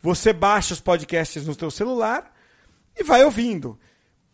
Você 0.01 0.33
baixa 0.33 0.73
os 0.73 0.81
podcasts 0.81 1.45
no 1.45 1.53
seu 1.53 1.71
celular 1.71 2.33
e 2.97 3.03
vai 3.03 3.23
ouvindo. 3.23 3.79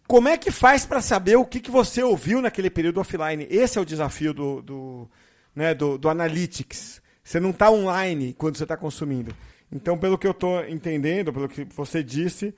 Como 0.08 0.28
é 0.28 0.38
que 0.38 0.50
faz 0.50 0.86
para 0.86 1.02
saber 1.02 1.36
o 1.36 1.46
que, 1.46 1.60
que 1.60 1.70
você 1.70 2.02
ouviu 2.02 2.42
naquele 2.42 2.70
período 2.70 3.00
offline? 3.00 3.48
Esse 3.50 3.78
é 3.78 3.82
o 3.82 3.86
desafio 3.86 4.34
do, 4.34 4.62
do, 4.62 5.10
né, 5.56 5.76
do, 5.76 5.98
do 5.98 6.10
Analytics. 6.10 7.00
Você 7.24 7.40
não 7.40 7.52
está 7.52 7.70
online 7.70 8.34
quando 8.34 8.58
você 8.58 8.64
está 8.64 8.76
consumindo. 8.76 9.36
Então, 9.72 9.98
pelo 9.98 10.18
que 10.18 10.26
eu 10.26 10.32
estou 10.32 10.66
entendendo, 10.68 11.32
pelo 11.32 11.48
que 11.48 11.64
você 11.64 12.04
disse, 12.04 12.56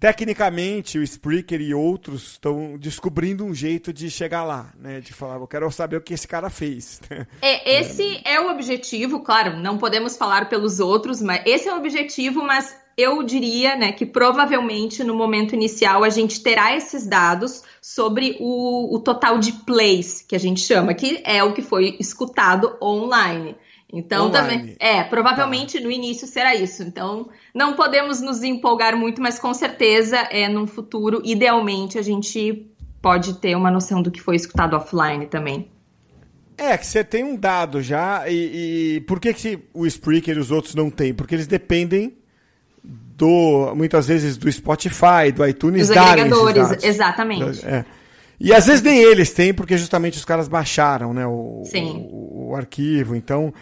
tecnicamente 0.00 0.98
o 0.98 1.02
Spreaker 1.02 1.60
e 1.60 1.74
outros 1.74 2.32
estão 2.32 2.78
descobrindo 2.78 3.44
um 3.44 3.54
jeito 3.54 3.92
de 3.92 4.10
chegar 4.10 4.42
lá, 4.42 4.72
né? 4.80 5.00
De 5.00 5.12
falar, 5.12 5.36
eu 5.36 5.46
quero 5.46 5.70
saber 5.70 5.98
o 5.98 6.00
que 6.00 6.14
esse 6.14 6.26
cara 6.26 6.48
fez. 6.48 7.00
É, 7.42 7.80
esse 7.80 8.22
é. 8.24 8.34
é 8.34 8.40
o 8.40 8.50
objetivo, 8.50 9.20
claro, 9.20 9.56
não 9.56 9.76
podemos 9.76 10.16
falar 10.16 10.48
pelos 10.48 10.80
outros, 10.80 11.20
mas 11.20 11.42
esse 11.44 11.68
é 11.68 11.74
o 11.74 11.76
objetivo, 11.76 12.42
mas 12.42 12.74
eu 12.96 13.22
diria, 13.22 13.76
né, 13.76 13.92
que 13.92 14.06
provavelmente 14.06 15.02
no 15.04 15.14
momento 15.14 15.54
inicial 15.54 16.02
a 16.02 16.08
gente 16.08 16.42
terá 16.42 16.74
esses 16.76 17.06
dados 17.06 17.62
sobre 17.80 18.36
o, 18.40 18.94
o 18.94 19.00
total 19.00 19.38
de 19.38 19.52
plays, 19.52 20.22
que 20.22 20.36
a 20.36 20.40
gente 20.40 20.60
chama, 20.60 20.94
que 20.94 21.20
é 21.24 21.42
o 21.42 21.52
que 21.52 21.62
foi 21.62 21.96
escutado 21.98 22.76
online. 22.80 23.56
Então 23.92 24.28
Online. 24.28 24.58
também. 24.58 24.76
É, 24.78 25.02
provavelmente 25.02 25.78
tá. 25.78 25.84
no 25.84 25.90
início 25.90 26.26
será 26.26 26.54
isso. 26.54 26.82
Então, 26.82 27.28
não 27.54 27.74
podemos 27.74 28.20
nos 28.20 28.42
empolgar 28.42 28.96
muito, 28.96 29.20
mas 29.20 29.38
com 29.38 29.52
certeza 29.52 30.16
é 30.30 30.48
num 30.48 30.66
futuro, 30.66 31.20
idealmente, 31.24 31.98
a 31.98 32.02
gente 32.02 32.66
pode 33.02 33.34
ter 33.34 33.56
uma 33.56 33.70
noção 33.70 34.02
do 34.02 34.10
que 34.10 34.20
foi 34.20 34.36
escutado 34.36 34.74
offline 34.74 35.26
também. 35.26 35.68
É, 36.56 36.76
que 36.76 36.86
você 36.86 37.02
tem 37.02 37.24
um 37.24 37.36
dado 37.36 37.80
já, 37.80 38.28
e, 38.28 38.96
e 38.96 39.00
por 39.00 39.18
que, 39.18 39.32
que 39.32 39.58
o 39.72 39.86
Spreaker 39.86 40.36
e 40.36 40.40
os 40.40 40.50
outros 40.50 40.74
não 40.74 40.90
têm? 40.90 41.14
Porque 41.14 41.34
eles 41.34 41.46
dependem 41.46 42.14
do, 42.84 43.74
muitas 43.74 44.06
vezes, 44.06 44.36
do 44.36 44.50
Spotify, 44.50 45.32
do 45.34 45.46
iTunes, 45.46 45.88
Os 45.88 45.96
agregadores, 45.96 46.84
exatamente. 46.84 47.64
É. 47.66 47.84
E 48.38 48.54
às 48.54 48.66
vezes 48.66 48.82
nem 48.82 48.98
eles 48.98 49.32
têm, 49.32 49.52
porque 49.52 49.76
justamente 49.76 50.16
os 50.16 50.24
caras 50.24 50.48
baixaram 50.48 51.12
né, 51.12 51.26
o, 51.26 51.62
o, 51.62 52.48
o 52.50 52.56
arquivo. 52.56 53.14
Então, 53.14 53.52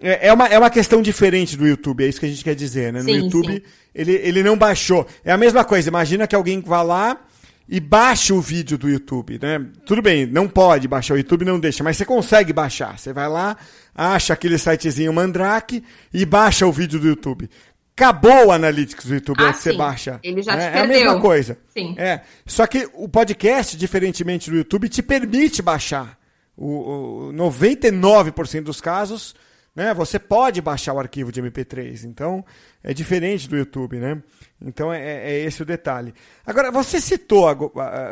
é, 0.00 0.28
é, 0.28 0.32
uma, 0.32 0.46
é 0.46 0.58
uma 0.58 0.70
questão 0.70 1.02
diferente 1.02 1.56
do 1.56 1.66
YouTube, 1.66 2.04
é 2.04 2.08
isso 2.08 2.20
que 2.20 2.26
a 2.26 2.28
gente 2.28 2.44
quer 2.44 2.54
dizer, 2.54 2.92
né? 2.92 3.00
No 3.00 3.08
sim, 3.08 3.16
YouTube, 3.16 3.52
sim. 3.52 3.62
Ele, 3.94 4.12
ele 4.12 4.42
não 4.42 4.56
baixou. 4.56 5.06
É 5.24 5.32
a 5.32 5.36
mesma 5.36 5.64
coisa, 5.64 5.88
imagina 5.88 6.26
que 6.26 6.34
alguém 6.34 6.60
vá 6.60 6.82
lá 6.82 7.20
e 7.68 7.80
baixa 7.80 8.34
o 8.34 8.40
vídeo 8.40 8.76
do 8.76 8.88
YouTube, 8.88 9.38
né? 9.40 9.64
Tudo 9.86 10.02
bem, 10.02 10.26
não 10.26 10.48
pode 10.48 10.86
baixar, 10.86 11.14
o 11.14 11.16
YouTube 11.16 11.44
não 11.44 11.58
deixa, 11.58 11.82
mas 11.82 11.96
você 11.96 12.04
consegue 12.04 12.52
baixar. 12.52 12.98
Você 12.98 13.12
vai 13.12 13.28
lá, 13.28 13.56
acha 13.94 14.32
aquele 14.32 14.58
sitezinho 14.58 15.12
Mandrake 15.12 15.82
e 16.12 16.26
baixa 16.26 16.66
o 16.66 16.72
vídeo 16.72 17.00
do 17.00 17.08
YouTube. 17.08 17.48
Acabou 17.96 18.46
o 18.46 18.52
Analytics 18.52 19.06
do 19.06 19.14
YouTube, 19.14 19.40
ah, 19.40 19.48
é 19.48 19.52
que 19.52 19.62
você 19.62 19.72
baixa. 19.72 20.18
Ele 20.22 20.42
já 20.42 20.56
né? 20.56 20.66
te 20.66 20.72
perdeu. 20.72 20.80
É 20.80 20.84
a 20.84 21.04
mesma 21.04 21.20
coisa. 21.20 21.56
Sim. 21.72 21.94
É. 21.96 22.22
Só 22.44 22.66
que 22.66 22.88
o 22.92 23.08
podcast, 23.08 23.76
diferentemente 23.76 24.50
do 24.50 24.56
YouTube, 24.56 24.88
te 24.88 25.00
permite 25.00 25.62
baixar. 25.62 26.18
O, 26.56 27.28
o 27.28 27.32
99% 27.32 28.62
dos 28.62 28.80
casos, 28.80 29.34
né? 29.74 29.92
Você 29.94 30.18
pode 30.18 30.60
baixar 30.60 30.94
o 30.94 30.98
arquivo 30.98 31.32
de 31.32 31.42
MP3, 31.42 32.04
então 32.04 32.44
é 32.82 32.94
diferente 32.94 33.48
do 33.48 33.56
YouTube, 33.56 33.98
né? 33.98 34.22
Então 34.60 34.92
é, 34.92 35.32
é 35.32 35.40
esse 35.40 35.62
o 35.62 35.66
detalhe. 35.66 36.14
Agora, 36.46 36.70
você 36.70 37.00
citou, 37.00 37.46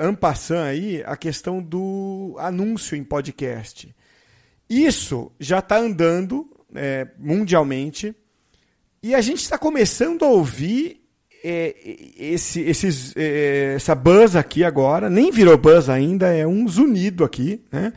Ampassan 0.01 0.64
aí, 0.64 1.03
a 1.07 1.16
questão 1.16 1.62
do 1.62 2.35
anúncio 2.38 2.96
em 2.96 3.05
podcast. 3.05 3.94
Isso 4.68 5.31
já 5.38 5.61
está 5.61 5.79
andando 5.79 6.51
é, 6.75 7.07
mundialmente 7.18 8.14
e 9.03 9.14
a 9.14 9.20
gente 9.20 9.42
está 9.42 9.59
começando 9.59 10.25
a 10.25 10.29
ouvir 10.29 11.01
é, 11.44 11.75
esse, 12.16 12.61
esses, 12.61 13.12
é, 13.16 13.75
essa 13.75 13.94
buzz 13.94 14.37
aqui 14.37 14.64
agora, 14.64 15.11
nem 15.11 15.31
virou 15.31 15.59
buzz 15.59 15.88
ainda, 15.88 16.29
é 16.29 16.46
um 16.46 16.68
zunido 16.68 17.25
aqui, 17.25 17.62
né? 17.70 17.92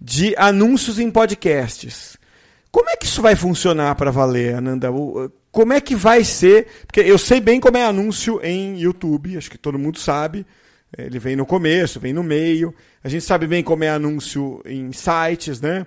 De 0.00 0.34
anúncios 0.36 0.98
em 0.98 1.10
podcasts. 1.10 2.18
Como 2.74 2.90
é 2.90 2.96
que 2.96 3.06
isso 3.06 3.22
vai 3.22 3.36
funcionar 3.36 3.94
para 3.94 4.10
valer, 4.10 4.56
Ananda? 4.56 4.88
Como 5.52 5.72
é 5.72 5.80
que 5.80 5.94
vai 5.94 6.24
ser? 6.24 6.66
Porque 6.84 6.98
eu 6.98 7.16
sei 7.16 7.40
bem 7.40 7.60
como 7.60 7.76
é 7.76 7.84
anúncio 7.84 8.40
em 8.42 8.76
YouTube, 8.80 9.38
acho 9.38 9.48
que 9.48 9.56
todo 9.56 9.78
mundo 9.78 10.00
sabe. 10.00 10.44
Ele 10.98 11.20
vem 11.20 11.36
no 11.36 11.46
começo, 11.46 12.00
vem 12.00 12.12
no 12.12 12.24
meio. 12.24 12.74
A 13.04 13.08
gente 13.08 13.24
sabe 13.24 13.46
bem 13.46 13.62
como 13.62 13.84
é 13.84 13.90
anúncio 13.90 14.60
em 14.66 14.90
sites, 14.90 15.60
né? 15.60 15.86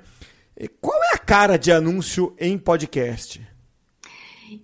Qual 0.79 0.97
é 1.11 1.15
a 1.15 1.17
cara 1.17 1.57
de 1.57 1.73
anúncio 1.73 2.33
em 2.39 2.57
podcast? 2.57 3.45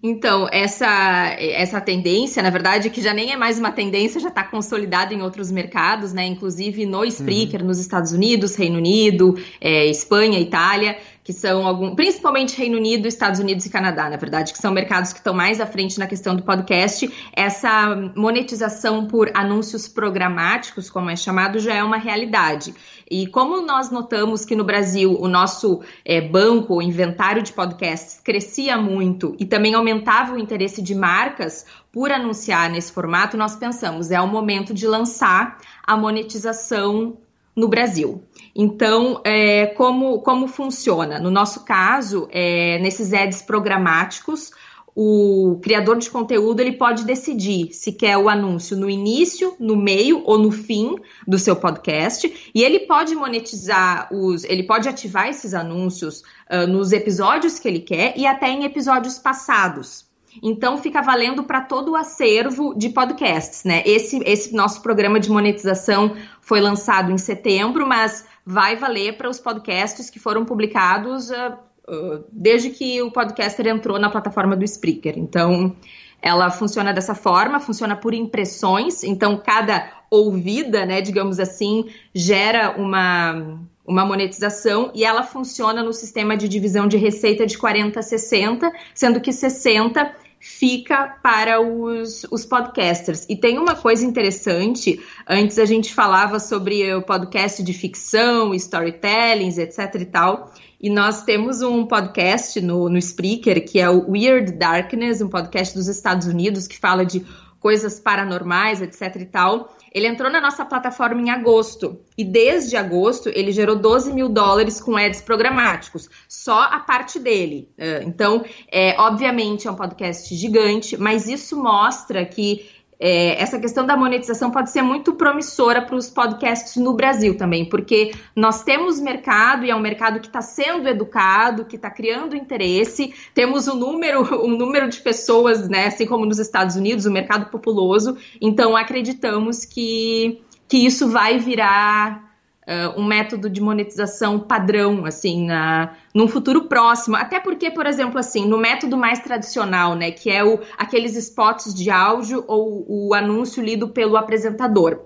Então, 0.02 0.48
essa, 0.52 1.36
essa 1.40 1.82
tendência, 1.82 2.42
na 2.42 2.50
verdade, 2.50 2.90
que 2.90 3.02
já 3.02 3.14
nem 3.14 3.32
é 3.32 3.38
mais 3.38 3.60
uma 3.60 3.72
tendência, 3.72 4.20
já 4.20 4.30
está 4.30 4.44
consolidada 4.44 5.14
em 5.14 5.22
outros 5.22 5.52
mercados, 5.52 6.14
né? 6.14 6.26
Inclusive 6.26 6.86
no 6.86 7.04
Spreaker, 7.04 7.62
uhum. 7.62 7.68
nos 7.68 7.80
Estados 7.80 8.14
Unidos, 8.14 8.56
Reino 8.56 8.78
Unido, 8.78 9.38
é, 9.60 9.86
Espanha, 9.88 10.40
Itália, 10.40 10.98
que 11.24 11.32
são 11.32 11.66
algum, 11.66 11.96
principalmente 11.96 12.58
Reino 12.58 12.78
Unido, 12.78 13.08
Estados 13.08 13.40
Unidos 13.40 13.66
e 13.66 13.70
Canadá, 13.70 14.10
na 14.10 14.18
verdade, 14.18 14.52
que 14.52 14.60
são 14.60 14.74
mercados 14.74 15.14
que 15.14 15.20
estão 15.20 15.34
mais 15.34 15.62
à 15.62 15.66
frente 15.66 15.98
na 15.98 16.06
questão 16.06 16.36
do 16.36 16.44
podcast. 16.44 17.10
Essa 17.32 17.96
monetização 18.16 19.08
por 19.08 19.32
anúncios 19.34 19.88
programáticos, 19.88 20.90
como 20.90 21.10
é 21.10 21.16
chamado, 21.16 21.60
já 21.60 21.74
é 21.74 21.84
uma 21.84 21.98
realidade. 21.98 22.74
E 23.10 23.28
como 23.28 23.62
nós 23.62 23.90
notamos 23.90 24.44
que 24.44 24.56
no 24.56 24.66
Brasil 24.66 25.18
o 25.18 25.28
nosso 25.28 25.82
é, 26.04 26.20
banco, 26.20 26.76
o 26.76 26.82
inventário 26.82 27.42
de 27.42 27.54
podcasts 27.54 28.20
crescia 28.22 28.78
muito 28.78 29.36
e 29.40 29.46
também 29.46 29.76
aumentava 29.76 30.34
o 30.34 30.38
interesse 30.38 30.82
de 30.82 30.94
marcas 30.94 31.66
por 31.92 32.12
anunciar 32.12 32.70
nesse 32.70 32.92
formato, 32.92 33.38
nós 33.38 33.56
pensamos 33.56 34.12
é 34.12 34.20
o 34.20 34.28
momento 34.28 34.74
de 34.74 34.88
lançar 34.88 35.60
a 35.86 35.96
monetização 35.96 37.18
no 37.56 37.68
Brasil. 37.68 38.24
Então, 38.56 39.22
é, 39.24 39.68
como, 39.68 40.20
como 40.20 40.48
funciona? 40.48 41.20
No 41.20 41.32
nosso 41.32 41.66
caso, 41.66 42.28
é, 42.32 42.78
nesses 42.80 43.12
ads 43.12 43.42
programáticos, 43.42 44.52
o 44.96 45.60
criador 45.62 45.98
de 45.98 46.10
conteúdo 46.10 46.60
ele 46.60 46.74
pode 46.74 47.04
decidir 47.04 47.74
se 47.74 47.92
quer 47.94 48.16
o 48.18 48.30
anúncio 48.30 48.78
no 48.78 48.90
início, 48.90 49.56
no 49.60 49.76
meio 49.76 50.22
ou 50.24 50.38
no 50.38 50.52
fim 50.52 50.96
do 51.28 51.40
seu 51.40 51.56
podcast 51.56 52.52
e 52.54 52.62
ele 52.62 52.82
pode 52.82 53.16
monetizar 53.16 54.08
os, 54.14 54.44
ele 54.44 54.64
pode 54.64 54.88
ativar 54.88 55.28
esses 55.28 55.56
anúncios 55.56 56.22
uh, 56.52 56.68
nos 56.68 56.92
episódios 56.92 57.58
que 57.58 57.68
ele 57.68 57.80
quer 57.80 58.14
e 58.16 58.28
até 58.28 58.50
em 58.50 58.66
episódios 58.66 59.18
passados. 59.18 60.06
Então 60.42 60.78
fica 60.78 61.02
valendo 61.02 61.44
para 61.44 61.62
todo 61.62 61.92
o 61.92 61.96
acervo 61.96 62.74
de 62.76 62.90
podcasts, 62.90 63.64
né? 63.64 63.84
Esse, 63.86 64.18
esse 64.26 64.54
nosso 64.54 64.82
programa 64.82 65.20
de 65.20 65.30
monetização 65.30 66.16
foi 66.42 66.60
lançado 66.60 67.12
em 67.12 67.18
setembro, 67.18 67.88
mas 67.88 68.26
vai 68.46 68.76
valer 68.76 69.18
para 69.18 69.30
os 69.30 69.40
podcasts 69.40 70.10
que 70.10 70.20
foram 70.20 70.46
publicados 70.46 71.30
uh, 71.30 72.24
desde 72.32 72.70
que 72.70 73.02
o 73.02 73.12
podcaster 73.12 73.68
entrou 73.68 74.00
na 74.00 74.10
plataforma 74.10 74.56
do 74.56 74.64
Spreaker. 74.64 75.18
Então, 75.18 75.76
ela 76.22 76.50
funciona 76.50 76.94
dessa 76.94 77.14
forma, 77.14 77.60
funciona 77.60 77.98
por 77.98 78.14
impressões, 78.14 79.04
então 79.04 79.38
cada 79.38 79.92
ouvida, 80.10 80.86
né, 80.86 81.02
digamos 81.02 81.38
assim, 81.38 81.86
gera 82.16 82.76
uma, 82.78 83.60
uma 83.86 84.06
monetização 84.06 84.90
e 84.94 85.04
ela 85.04 85.24
funciona 85.24 85.84
no 85.84 85.92
sistema 85.92 86.38
de 86.38 86.48
divisão 86.48 86.88
de 86.88 86.96
receita 86.96 87.46
de 87.46 87.58
40 87.58 88.00
a 88.00 88.04
60, 88.04 88.72
sendo 88.94 89.20
que 89.20 89.34
60 89.34 90.23
fica 90.46 91.08
para 91.24 91.62
os, 91.62 92.26
os 92.30 92.44
podcasters. 92.44 93.26
E 93.30 93.36
tem 93.38 93.58
uma 93.58 93.76
coisa 93.76 94.06
interessante, 94.06 95.00
antes 95.26 95.58
a 95.58 95.64
gente 95.64 95.94
falava 95.94 96.38
sobre 96.38 96.94
o 96.94 97.02
podcast 97.02 97.64
de 97.64 97.72
ficção, 97.72 98.54
storytellings, 98.54 99.58
etc 99.58 100.02
e 100.02 100.06
tal, 100.06 100.52
e 100.82 100.90
nós 100.90 101.24
temos 101.24 101.62
um 101.62 101.86
podcast 101.86 102.60
no, 102.60 102.90
no 102.90 102.98
Spreaker, 102.98 103.66
que 103.66 103.80
é 103.80 103.90
o 103.90 104.12
Weird 104.12 104.52
Darkness, 104.52 105.22
um 105.22 105.30
podcast 105.30 105.74
dos 105.74 105.88
Estados 105.88 106.28
Unidos 106.28 106.68
que 106.68 106.78
fala 106.78 107.06
de 107.06 107.26
coisas 107.64 107.98
paranormais, 107.98 108.82
etc 108.82 109.16
e 109.22 109.26
tal. 109.26 109.74
Ele 109.90 110.06
entrou 110.06 110.30
na 110.30 110.42
nossa 110.42 110.66
plataforma 110.66 111.22
em 111.22 111.30
agosto 111.30 111.98
e 112.18 112.26
desde 112.26 112.76
agosto 112.76 113.30
ele 113.30 113.54
gerou 113.54 113.76
12 113.76 114.12
mil 114.12 114.28
dólares 114.28 114.82
com 114.82 114.98
ads 114.98 115.22
programáticos, 115.22 116.10
só 116.28 116.64
a 116.64 116.80
parte 116.80 117.20
dele. 117.20 117.70
É, 117.78 118.04
então, 118.04 118.44
é, 118.70 119.00
obviamente 119.00 119.66
é 119.66 119.72
um 119.72 119.76
podcast 119.76 120.36
gigante, 120.36 120.98
mas 120.98 121.30
isso 121.30 121.56
mostra 121.56 122.26
que 122.26 122.70
é, 123.06 123.42
essa 123.42 123.60
questão 123.60 123.86
da 123.86 123.98
monetização 123.98 124.50
pode 124.50 124.72
ser 124.72 124.82
muito 124.82 125.16
promissora 125.16 125.82
para 125.82 125.98
os 125.98 126.10
podcasts 126.10 126.78
no 126.78 126.94
Brasil 126.94 127.36
também, 127.36 127.68
porque 127.68 128.14
nós 128.34 128.64
temos 128.64 128.98
mercado 129.02 129.66
e 129.66 129.70
é 129.70 129.76
um 129.76 129.80
mercado 129.82 130.22
que 130.22 130.28
está 130.28 130.42
sendo 130.42 130.88
educado, 130.88 131.66
que 131.66 131.76
está 131.76 131.92
criando 131.92 132.34
interesse, 132.34 133.14
temos 133.34 133.68
um 133.68 133.76
número, 133.76 134.22
um 134.46 134.56
número 134.56 134.88
de 134.88 135.02
pessoas, 135.02 135.68
né, 135.68 135.88
assim 135.88 136.06
como 136.06 136.26
nos 136.26 136.40
Estados 136.40 136.78
Unidos, 136.78 137.06
o 137.06 137.10
um 137.10 137.12
mercado 137.12 137.52
populoso, 137.52 138.16
então 138.40 138.74
acreditamos 138.74 139.66
que, 139.66 140.42
que 140.66 140.78
isso 140.78 141.10
vai 141.10 141.38
virar 141.38 142.33
uh, 142.68 143.00
um 143.00 143.04
método 143.04 143.50
de 143.50 143.62
monetização 143.62 144.40
padrão, 144.40 145.06
assim, 145.06 145.46
na, 145.46 145.94
num 146.14 146.28
futuro 146.28 146.66
próximo. 146.66 147.16
Até 147.16 147.40
porque, 147.40 147.72
por 147.72 147.86
exemplo, 147.86 148.20
assim, 148.20 148.46
no 148.48 148.58
método 148.58 148.98
mais 148.98 149.20
tradicional, 149.20 149.96
né, 149.96 150.12
que 150.12 150.30
é 150.30 150.44
o, 150.44 150.60
aqueles 150.78 151.16
spots 151.16 151.74
de 151.74 151.90
áudio 151.90 152.44
ou 152.48 152.86
o 152.88 153.14
anúncio 153.14 153.64
lido 153.64 153.90
pelo 153.90 154.18
apresentador. 154.18 155.00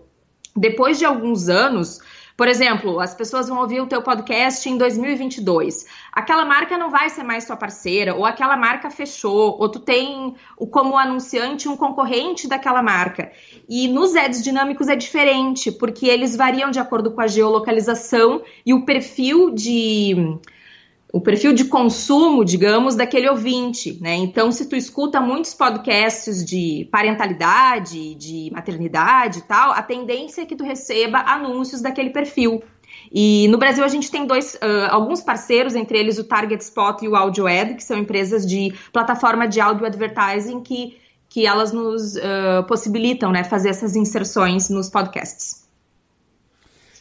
Depois 0.55 0.97
de 0.97 1.05
alguns 1.05 1.49
anos, 1.49 1.99
por 2.37 2.47
exemplo, 2.47 2.99
as 2.99 3.15
pessoas 3.15 3.49
vão 3.49 3.57
ouvir 3.57 3.81
o 3.81 3.87
teu 3.87 3.99
podcast 3.99 4.69
em 4.69 4.77
2022. 4.77 5.87
Aquela 6.13 6.45
marca 6.45 6.77
não 6.77 6.91
vai 6.91 7.09
ser 7.09 7.23
mais 7.23 7.47
tua 7.47 7.57
parceira, 7.57 8.13
ou 8.13 8.27
aquela 8.27 8.55
marca 8.55 8.91
fechou, 8.91 9.57
ou 9.59 9.67
tu 9.67 9.79
tem 9.79 10.35
como 10.69 10.95
anunciante 10.95 11.67
um 11.67 11.75
concorrente 11.75 12.47
daquela 12.47 12.83
marca. 12.83 13.31
E 13.67 13.87
nos 13.87 14.15
ads 14.15 14.43
dinâmicos 14.43 14.87
é 14.87 14.95
diferente, 14.95 15.71
porque 15.71 16.05
eles 16.05 16.35
variam 16.35 16.69
de 16.69 16.77
acordo 16.77 17.09
com 17.09 17.21
a 17.21 17.27
geolocalização 17.27 18.43
e 18.63 18.71
o 18.71 18.85
perfil 18.85 19.49
de 19.49 20.37
o 21.17 21.21
perfil 21.21 21.51
de 21.51 21.65
consumo, 21.65 22.45
digamos, 22.45 22.93
daquele 22.93 23.27
ouvinte, 23.27 23.97
né? 23.99 24.13
Então, 24.13 24.51
se 24.51 24.69
tu 24.69 24.75
escuta 24.75 25.19
muitos 25.19 25.51
podcasts 25.55 26.45
de 26.45 26.87
parentalidade, 26.91 28.13
de 28.13 28.51
maternidade 28.53 29.39
e 29.39 29.41
tal, 29.41 29.71
a 29.71 29.81
tendência 29.81 30.43
é 30.43 30.45
que 30.45 30.55
tu 30.55 30.63
receba 30.63 31.17
anúncios 31.17 31.81
daquele 31.81 32.11
perfil. 32.11 32.61
E 33.11 33.47
no 33.47 33.57
Brasil 33.57 33.83
a 33.83 33.87
gente 33.87 34.11
tem 34.11 34.27
dois, 34.27 34.53
uh, 34.55 34.91
alguns 34.91 35.19
parceiros, 35.21 35.73
entre 35.73 35.97
eles 35.97 36.19
o 36.19 36.23
Target 36.23 36.63
Spot 36.63 37.01
e 37.01 37.07
o 37.07 37.15
AudioAd, 37.15 37.73
que 37.73 37.83
são 37.83 37.97
empresas 37.97 38.45
de 38.45 38.71
plataforma 38.93 39.47
de 39.47 39.59
audio 39.59 39.87
advertising 39.87 40.61
que, 40.61 40.97
que 41.27 41.47
elas 41.47 41.71
nos 41.71 42.15
uh, 42.15 42.63
possibilitam 42.67 43.31
né, 43.31 43.43
fazer 43.43 43.69
essas 43.69 43.95
inserções 43.95 44.69
nos 44.69 44.87
podcasts. 44.87 45.66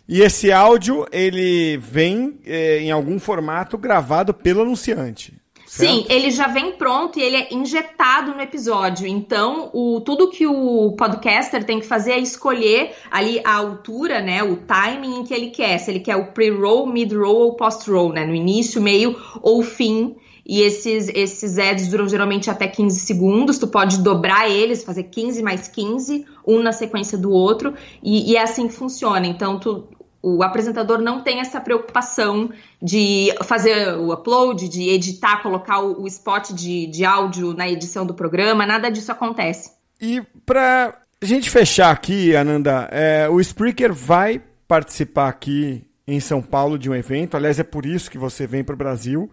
E 0.09 0.21
esse 0.21 0.53
áudio, 0.53 1.07
ele 1.11 1.77
vem 1.79 2.39
é, 2.47 2.79
em 2.81 2.91
algum 2.91 3.19
formato 3.19 3.77
gravado 3.77 4.33
pelo 4.33 4.63
anunciante. 4.63 5.35
Certo? 5.67 5.91
Sim, 5.91 6.07
ele 6.09 6.31
já 6.31 6.47
vem 6.47 6.73
pronto 6.73 7.19
e 7.19 7.23
ele 7.23 7.37
é 7.37 7.49
injetado 7.53 8.33
no 8.33 8.41
episódio. 8.41 9.07
Então, 9.07 9.69
o, 9.75 10.01
tudo 10.01 10.31
que 10.31 10.47
o 10.47 10.93
podcaster 10.93 11.65
tem 11.65 11.81
que 11.81 11.87
fazer 11.87 12.13
é 12.13 12.19
escolher 12.19 12.93
ali 13.11 13.41
a 13.45 13.57
altura, 13.57 14.23
né, 14.23 14.45
o 14.45 14.57
timing 14.57 15.21
em 15.21 15.25
que 15.25 15.35
ele 15.35 15.51
quer. 15.51 15.79
Se 15.79 15.91
ele 15.91 16.01
quer 16.01 16.15
o 16.15 16.33
pre-roll, 16.33 16.87
mid-roll 16.87 17.39
ou 17.39 17.57
post-roll, 17.57 18.13
né, 18.13 18.25
no 18.25 18.35
início, 18.35 18.81
meio 18.81 19.17
ou 19.43 19.61
fim. 19.63 20.15
E 20.49 20.61
esses, 20.63 21.09
esses 21.09 21.59
ads 21.59 21.89
duram 21.89 22.09
geralmente 22.09 22.49
até 22.49 22.69
15 22.69 23.01
segundos. 23.01 23.59
Tu 23.59 23.67
pode 23.67 23.99
dobrar 23.99 24.49
eles, 24.49 24.85
fazer 24.85 25.03
15 25.03 25.43
mais 25.43 25.67
15, 25.67 26.25
um 26.47 26.63
na 26.63 26.71
sequência 26.71 27.19
do 27.19 27.33
outro. 27.33 27.75
E, 28.01 28.31
e 28.31 28.37
é 28.37 28.43
assim 28.43 28.69
que 28.69 28.75
funciona. 28.75 29.27
Então, 29.27 29.59
tu, 29.59 29.89
o 30.29 30.43
apresentador 30.43 30.99
não 30.99 31.21
tem 31.21 31.39
essa 31.39 31.61
preocupação 31.61 32.51
de 32.83 33.33
fazer 33.45 33.97
o 33.97 34.13
upload, 34.13 34.69
de 34.69 34.89
editar, 34.89 35.41
colocar 35.41 35.79
o, 35.79 36.03
o 36.03 36.07
spot 36.09 36.51
de, 36.51 36.89
de 36.89 37.05
áudio 37.05 37.55
na 37.55 37.69
edição 37.69 38.05
do 38.05 38.13
programa, 38.13 38.67
nada 38.67 38.91
disso 38.91 39.13
acontece. 39.13 39.71
E 40.01 40.21
para 40.45 40.99
a 41.23 41.25
gente 41.25 41.49
fechar 41.49 41.93
aqui, 41.93 42.35
Ananda, 42.35 42.89
é, 42.91 43.29
o 43.29 43.41
Spreaker 43.41 43.95
vai 43.95 44.43
participar 44.67 45.29
aqui 45.29 45.89
em 46.05 46.19
São 46.19 46.43
Paulo 46.43 46.77
de 46.77 46.91
um 46.91 46.95
evento. 46.97 47.37
Aliás, 47.37 47.61
é 47.61 47.65
por 47.65 47.87
isso 47.87 48.11
que 48.11 48.19
você 48.19 48.49
vem 48.49 48.65
para 48.65 48.75
o 48.75 48.79
Brasil. 48.79 49.31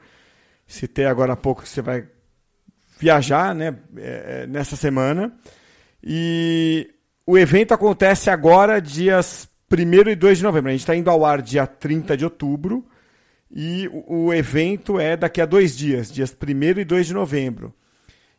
Citei 0.68 1.06
agora 1.06 1.34
há 1.34 1.36
pouco 1.36 1.64
que 1.64 1.70
você 1.70 1.82
vai 1.82 2.08
viajar 3.00 3.56
né, 3.56 3.76
é, 3.98 4.44
é 4.44 4.48
nessa 4.48 4.76
semana. 4.76 5.34
E 6.04 6.88
o 7.26 7.36
evento 7.36 7.74
acontece 7.74 8.30
agora, 8.30 8.80
dias 8.80 9.50
1 9.74 10.10
e 10.10 10.16
2 10.16 10.38
de 10.38 10.44
novembro. 10.44 10.70
A 10.70 10.72
gente 10.72 10.82
está 10.82 10.96
indo 10.96 11.10
ao 11.10 11.26
ar 11.26 11.42
dia 11.42 11.66
30 11.66 12.18
de 12.18 12.24
outubro 12.24 12.86
E 13.52 13.90
o, 13.92 14.34
evento 14.34 15.00
é 15.00 15.16
daqui 15.16 15.40
a 15.40 15.46
dois 15.46 15.78
dias, 15.78 16.12
dias 16.12 16.36
1 16.36 16.80
e 16.80 16.84
2 16.84 17.08
de 17.08 17.14
novembro. 17.14 17.74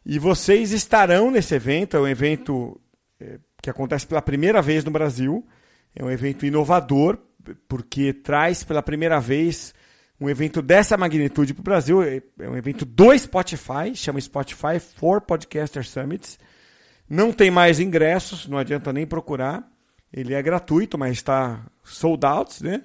E 0.04 0.18
vocês 0.18 0.72
estarão 0.72 1.30
nesse 1.30 1.54
evento, 1.54 1.96
é 1.96 2.00
um 2.00 2.08
evento 2.08 2.80
é, 3.20 3.38
que 3.62 3.70
acontece 3.70 4.06
pela 4.06 4.20
primeira 4.20 4.60
vez 4.60 4.84
no 4.84 4.90
Brasil, 4.90 5.46
é 5.94 6.04
um 6.04 6.10
evento 6.10 6.44
inovador, 6.44 7.18
porque 7.68 8.12
traz 8.12 8.64
pela 8.64 8.82
primeira 8.82 9.20
vez 9.20 9.72
um 10.20 10.28
evento 10.28 10.62
dessa 10.62 10.96
magnitude 10.96 11.54
para 11.54 11.60
o 11.60 11.64
Brasil. 11.64 12.02
É, 12.02 12.22
é 12.40 12.48
um 12.48 12.56
evento 12.56 12.84
do 12.84 13.16
Spotify, 13.16 13.94
chama 13.94 14.20
Spotify 14.20 14.78
for 14.78 15.20
Podcaster 15.20 15.86
Summits. 15.86 16.38
Não 17.08 17.32
tem 17.32 17.50
mais 17.50 17.80
ingressos, 17.80 18.46
não 18.48 18.58
adianta 18.58 18.92
nem 18.92 19.06
procurar. 19.06 19.68
Ele 20.14 20.32
é 20.32 20.40
gratuito, 20.40 20.96
mas 20.96 21.12
está 21.12 21.66
sold 21.82 22.24
out, 22.24 22.62
né? 22.62 22.82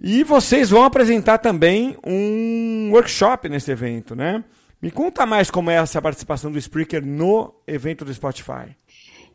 E 0.00 0.24
vocês 0.24 0.70
vão 0.70 0.82
apresentar 0.82 1.38
também 1.38 1.96
um 2.04 2.90
workshop 2.92 3.48
nesse 3.48 3.70
evento, 3.70 4.16
né? 4.16 4.42
Me 4.82 4.90
conta 4.90 5.24
mais 5.24 5.50
como 5.50 5.70
é 5.70 5.76
essa 5.76 6.02
participação 6.02 6.50
do 6.50 6.58
Spreaker 6.58 7.06
no 7.06 7.54
evento 7.66 8.04
do 8.04 8.12
Spotify. 8.12 8.76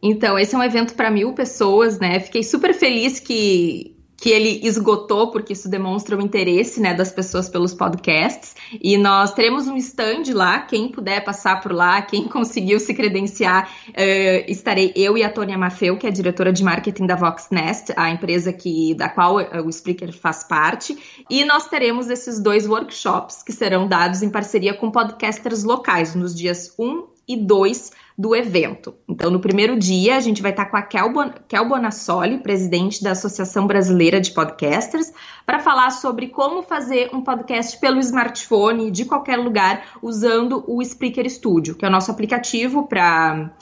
Então, 0.03 0.37
esse 0.37 0.53
é 0.53 0.57
um 0.57 0.63
evento 0.63 0.93
para 0.93 1.09
mil 1.09 1.33
pessoas, 1.33 1.97
né? 1.97 2.19
Fiquei 2.19 2.43
super 2.43 2.73
feliz 2.73 3.19
que 3.19 3.98
que 4.19 4.29
ele 4.29 4.59
esgotou, 4.63 5.31
porque 5.31 5.53
isso 5.53 5.69
demonstra 5.69 6.17
o 6.17 6.21
interesse 6.21 6.81
né, 6.81 6.93
das 6.93 7.11
pessoas 7.11 7.47
pelos 7.47 7.73
podcasts. 7.73 8.55
E 8.81 8.97
nós 8.97 9.33
teremos 9.33 9.67
um 9.67 9.77
stand 9.77 10.23
lá, 10.33 10.59
quem 10.59 10.89
puder 10.89 11.23
passar 11.23 11.61
por 11.61 11.71
lá, 11.71 12.01
quem 12.01 12.27
conseguiu 12.29 12.79
se 12.79 12.93
credenciar, 12.93 13.69
uh, 13.89 14.51
estarei 14.51 14.91
eu 14.95 15.17
e 15.17 15.23
a 15.23 15.29
Tônia 15.29 15.57
Maffeu, 15.57 15.97
que 15.97 16.05
é 16.05 16.11
diretora 16.11 16.51
de 16.51 16.63
marketing 16.63 17.05
da 17.05 17.15
Voxnest, 17.15 17.93
a 17.95 18.09
empresa 18.09 18.51
que, 18.51 18.93
da 18.95 19.07
qual 19.07 19.35
o 19.35 19.69
Spreaker 19.69 20.11
faz 20.11 20.43
parte. 20.43 20.97
E 21.29 21.45
nós 21.45 21.67
teremos 21.67 22.09
esses 22.09 22.39
dois 22.39 22.67
workshops 22.67 23.41
que 23.43 23.51
serão 23.51 23.87
dados 23.87 24.21
em 24.21 24.29
parceria 24.29 24.73
com 24.73 24.91
podcasters 24.91 25.63
locais, 25.63 26.15
nos 26.15 26.35
dias 26.35 26.73
1 26.77 27.03
e 27.27 27.37
2 27.37 27.91
do 28.19 28.35
evento. 28.35 28.95
Então, 29.07 29.31
no 29.31 29.39
primeiro 29.39 29.79
dia, 29.79 30.17
a 30.17 30.19
gente 30.19 30.41
vai 30.41 30.51
estar 30.51 30.65
com 30.65 30.75
a 30.75 30.81
Kel, 30.81 31.13
bon 31.13 31.31
Kel 31.47 31.65
Bonassoli, 31.69 32.39
presidente 32.39 33.01
da 33.01 33.11
Associação 33.11 33.65
Brasileira 33.65 34.19
de 34.19 34.31
Podcasters, 34.31 35.13
para 35.45 35.59
falar 35.59 35.89
sobre 35.91 36.27
como 36.27 36.61
fazer 36.61 37.09
um 37.13 37.21
podcast 37.21 37.79
pelo 37.79 37.97
smartphone 38.01 38.91
de 38.91 39.05
qualquer 39.05 39.37
lugar 39.37 39.97
usando 40.01 40.65
o 40.67 40.81
Spreaker 40.81 41.29
Studio, 41.29 41.75
que 41.75 41.85
é 41.85 41.87
o 41.87 41.91
nosso 41.91 42.11
aplicativo 42.11 42.85
para 42.89 43.53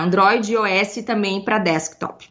Android, 0.00 0.54
iOS 0.54 0.96
e 0.96 1.02
também 1.02 1.44
para 1.44 1.58
desktop. 1.58 2.26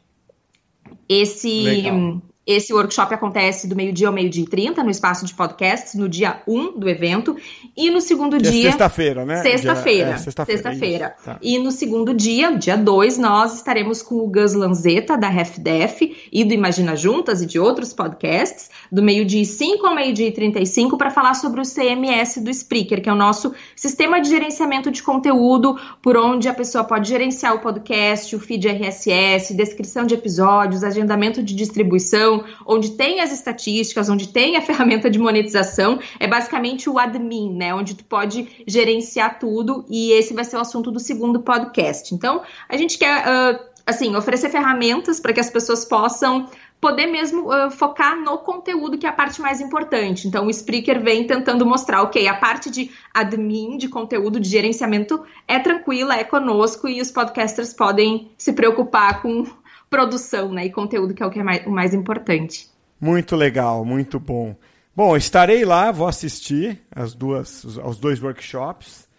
Esse, 1.07 1.61
Legal. 1.61 2.21
Esse 2.45 2.73
workshop 2.73 3.13
acontece 3.13 3.67
do 3.67 3.75
meio-dia 3.75 4.07
ao 4.07 4.13
meio-dia 4.13 4.43
e 4.43 4.47
30 4.47 4.83
no 4.83 4.89
espaço 4.89 5.25
de 5.27 5.33
podcasts, 5.33 5.93
no 5.93 6.09
dia 6.09 6.41
1 6.47 6.79
do 6.79 6.89
evento. 6.89 7.35
E 7.77 7.91
no 7.91 8.01
segundo 8.01 8.37
é 8.37 8.39
dia. 8.39 8.63
Sexta-feira, 8.63 9.23
né? 9.23 9.43
Sexta-feira. 9.43 10.09
É, 10.09 10.17
sexta-feira. 10.17 10.73
Sexta 10.73 11.15
tá. 11.23 11.37
E 11.39 11.59
no 11.59 11.71
segundo 11.71 12.15
dia, 12.15 12.51
dia 12.57 12.75
2, 12.75 13.19
nós 13.19 13.53
estaremos 13.53 14.01
com 14.01 14.15
o 14.15 14.27
Gus 14.27 14.55
Lanzetta, 14.55 15.15
da 15.15 15.29
RefDef, 15.29 16.29
e 16.31 16.43
do 16.43 16.51
Imagina 16.51 16.95
Juntas 16.95 17.43
e 17.43 17.45
de 17.45 17.59
outros 17.59 17.93
podcasts, 17.93 18.71
do 18.91 19.03
meio-dia 19.03 19.45
5 19.45 19.85
ao 19.85 19.93
meio-dia 19.93 20.27
e 20.27 20.31
35, 20.31 20.97
para 20.97 21.11
falar 21.11 21.35
sobre 21.35 21.61
o 21.61 21.63
CMS 21.63 22.39
do 22.41 22.49
Spreaker, 22.49 23.03
que 23.03 23.09
é 23.09 23.13
o 23.13 23.15
nosso 23.15 23.53
sistema 23.75 24.19
de 24.19 24.29
gerenciamento 24.29 24.89
de 24.89 25.03
conteúdo, 25.03 25.79
por 26.01 26.17
onde 26.17 26.49
a 26.49 26.53
pessoa 26.55 26.83
pode 26.83 27.07
gerenciar 27.07 27.53
o 27.53 27.59
podcast, 27.59 28.35
o 28.35 28.39
feed 28.39 28.67
RSS, 28.67 29.53
descrição 29.53 30.07
de 30.07 30.15
episódios, 30.15 30.83
agendamento 30.83 31.43
de 31.43 31.53
distribuição 31.53 32.30
onde 32.65 32.91
tem 32.91 33.19
as 33.21 33.31
estatísticas, 33.31 34.09
onde 34.09 34.27
tem 34.27 34.57
a 34.57 34.61
ferramenta 34.63 35.09
de 35.09 35.19
monetização, 35.19 35.99
é 36.19 36.27
basicamente 36.27 36.89
o 36.89 36.97
admin, 36.97 37.53
né? 37.53 37.73
Onde 37.73 37.95
tu 37.95 38.05
pode 38.05 38.47
gerenciar 38.67 39.39
tudo 39.39 39.85
e 39.89 40.11
esse 40.11 40.33
vai 40.33 40.43
ser 40.43 40.57
o 40.57 40.61
assunto 40.61 40.91
do 40.91 40.99
segundo 40.99 41.41
podcast. 41.41 42.13
Então, 42.13 42.41
a 42.69 42.77
gente 42.77 42.97
quer, 42.97 43.23
uh, 43.25 43.59
assim, 43.85 44.15
oferecer 44.15 44.49
ferramentas 44.49 45.19
para 45.19 45.33
que 45.33 45.39
as 45.39 45.49
pessoas 45.49 45.85
possam 45.85 46.47
poder 46.81 47.05
mesmo 47.05 47.47
uh, 47.47 47.69
focar 47.69 48.19
no 48.19 48.39
conteúdo, 48.39 48.97
que 48.97 49.05
é 49.05 49.09
a 49.09 49.13
parte 49.13 49.39
mais 49.39 49.61
importante. 49.61 50.27
Então, 50.27 50.47
o 50.47 50.49
Spreaker 50.49 50.99
vem 50.99 51.27
tentando 51.27 51.63
mostrar, 51.63 52.01
ok, 52.01 52.27
a 52.27 52.33
parte 52.33 52.71
de 52.71 52.89
admin, 53.13 53.77
de 53.77 53.87
conteúdo, 53.87 54.39
de 54.39 54.49
gerenciamento 54.49 55.23
é 55.47 55.59
tranquila, 55.59 56.15
é 56.15 56.23
conosco 56.23 56.87
e 56.87 56.99
os 56.99 57.11
podcasters 57.11 57.71
podem 57.71 58.31
se 58.35 58.51
preocupar 58.53 59.21
com 59.21 59.45
produção 59.91 60.53
né, 60.53 60.65
e 60.65 60.71
conteúdo, 60.71 61.13
que 61.13 61.21
é 61.21 61.25
o 61.25 61.29
que 61.29 61.39
é 61.39 61.43
mais, 61.43 61.67
o 61.67 61.69
mais 61.69 61.93
importante. 61.93 62.67
Muito 62.99 63.35
legal, 63.35 63.83
muito 63.83 64.19
bom. 64.19 64.55
Bom, 64.95 65.15
estarei 65.17 65.65
lá, 65.65 65.91
vou 65.91 66.07
assistir 66.07 66.81
as 66.95 67.13
duas, 67.13 67.77
aos 67.77 67.99
dois 67.99 68.21
workshops. 68.23 69.09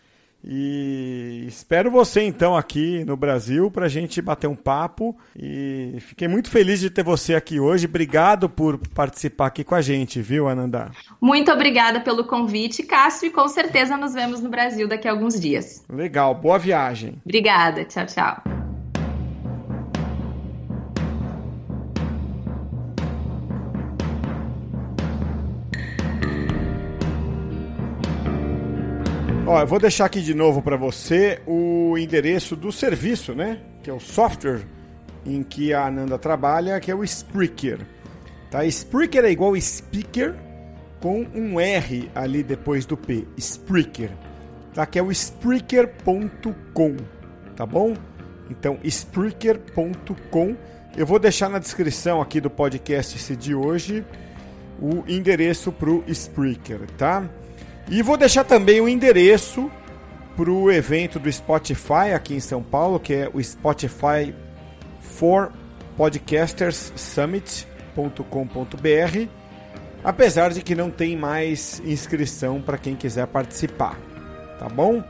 E 0.44 1.44
espero 1.46 1.88
você 1.88 2.22
então 2.22 2.56
aqui 2.56 3.04
no 3.04 3.16
Brasil 3.16 3.70
para 3.70 3.86
a 3.86 3.88
gente 3.88 4.20
bater 4.20 4.48
um 4.48 4.56
papo. 4.56 5.16
E 5.36 5.98
fiquei 6.00 6.26
muito 6.26 6.50
feliz 6.50 6.80
de 6.80 6.90
ter 6.90 7.04
você 7.04 7.34
aqui 7.34 7.60
hoje. 7.60 7.86
Obrigado 7.86 8.48
por 8.48 8.76
participar 8.88 9.46
aqui 9.46 9.62
com 9.62 9.74
a 9.74 9.80
gente, 9.80 10.20
viu, 10.20 10.48
Ananda? 10.48 10.90
Muito 11.20 11.52
obrigada 11.52 12.00
pelo 12.00 12.24
convite, 12.24 12.82
Cássio, 12.82 13.26
e 13.26 13.30
com 13.30 13.46
certeza 13.46 13.96
nos 13.96 14.14
vemos 14.14 14.40
no 14.40 14.50
Brasil 14.50 14.88
daqui 14.88 15.06
a 15.06 15.12
alguns 15.12 15.38
dias. 15.38 15.84
Legal, 15.88 16.34
boa 16.34 16.58
viagem. 16.58 17.20
Obrigada, 17.24 17.84
tchau, 17.84 18.06
tchau. 18.06 18.61
Ó, 29.52 29.60
eu 29.60 29.66
vou 29.66 29.78
deixar 29.78 30.06
aqui 30.06 30.22
de 30.22 30.32
novo 30.32 30.62
para 30.62 30.78
você 30.78 31.42
o 31.46 31.98
endereço 31.98 32.56
do 32.56 32.72
serviço, 32.72 33.34
né? 33.34 33.60
Que 33.82 33.90
é 33.90 33.92
o 33.92 34.00
software 34.00 34.62
em 35.26 35.42
que 35.42 35.74
a 35.74 35.88
Ananda 35.88 36.16
trabalha, 36.18 36.80
que 36.80 36.90
é 36.90 36.94
o 36.94 37.04
Spreaker. 37.04 37.80
Tá? 38.50 38.64
Spreaker 38.64 39.26
é 39.26 39.30
igual 39.30 39.54
speaker 39.60 40.34
com 41.02 41.26
um 41.34 41.60
R 41.60 42.10
ali 42.14 42.42
depois 42.42 42.86
do 42.86 42.96
P. 42.96 43.26
Spreaker. 43.36 44.08
Tá? 44.72 44.86
Que 44.86 44.98
é 44.98 45.02
o 45.02 45.12
Spreaker.com. 45.12 46.96
Tá 47.54 47.66
bom? 47.66 47.94
Então, 48.48 48.78
Spreaker.com. 48.82 50.56
Eu 50.96 51.04
vou 51.04 51.18
deixar 51.18 51.50
na 51.50 51.58
descrição 51.58 52.22
aqui 52.22 52.40
do 52.40 52.48
podcast 52.48 53.18
esse 53.18 53.36
de 53.36 53.54
hoje 53.54 54.02
o 54.80 55.04
endereço 55.06 55.70
para 55.70 55.90
o 55.90 56.02
Spreaker, 56.08 56.80
tá? 56.96 57.28
E 57.88 58.02
vou 58.02 58.16
deixar 58.16 58.44
também 58.44 58.80
o 58.80 58.88
endereço 58.88 59.70
para 60.36 60.50
o 60.50 60.70
evento 60.70 61.18
do 61.18 61.30
Spotify 61.30 62.12
aqui 62.14 62.34
em 62.34 62.40
São 62.40 62.62
Paulo, 62.62 62.98
que 62.98 63.12
é 63.14 63.30
o 63.32 63.42
Spotify 63.42 64.34
for 65.00 65.52
Podcasters 65.96 66.92
Summit.com.br, 66.96 67.98
apesar 70.02 70.52
de 70.52 70.62
que 70.62 70.74
não 70.74 70.90
tem 70.90 71.16
mais 71.16 71.82
inscrição 71.84 72.62
para 72.62 72.78
quem 72.78 72.96
quiser 72.96 73.26
participar, 73.26 73.98
tá 74.58 74.68
bom? 74.68 75.04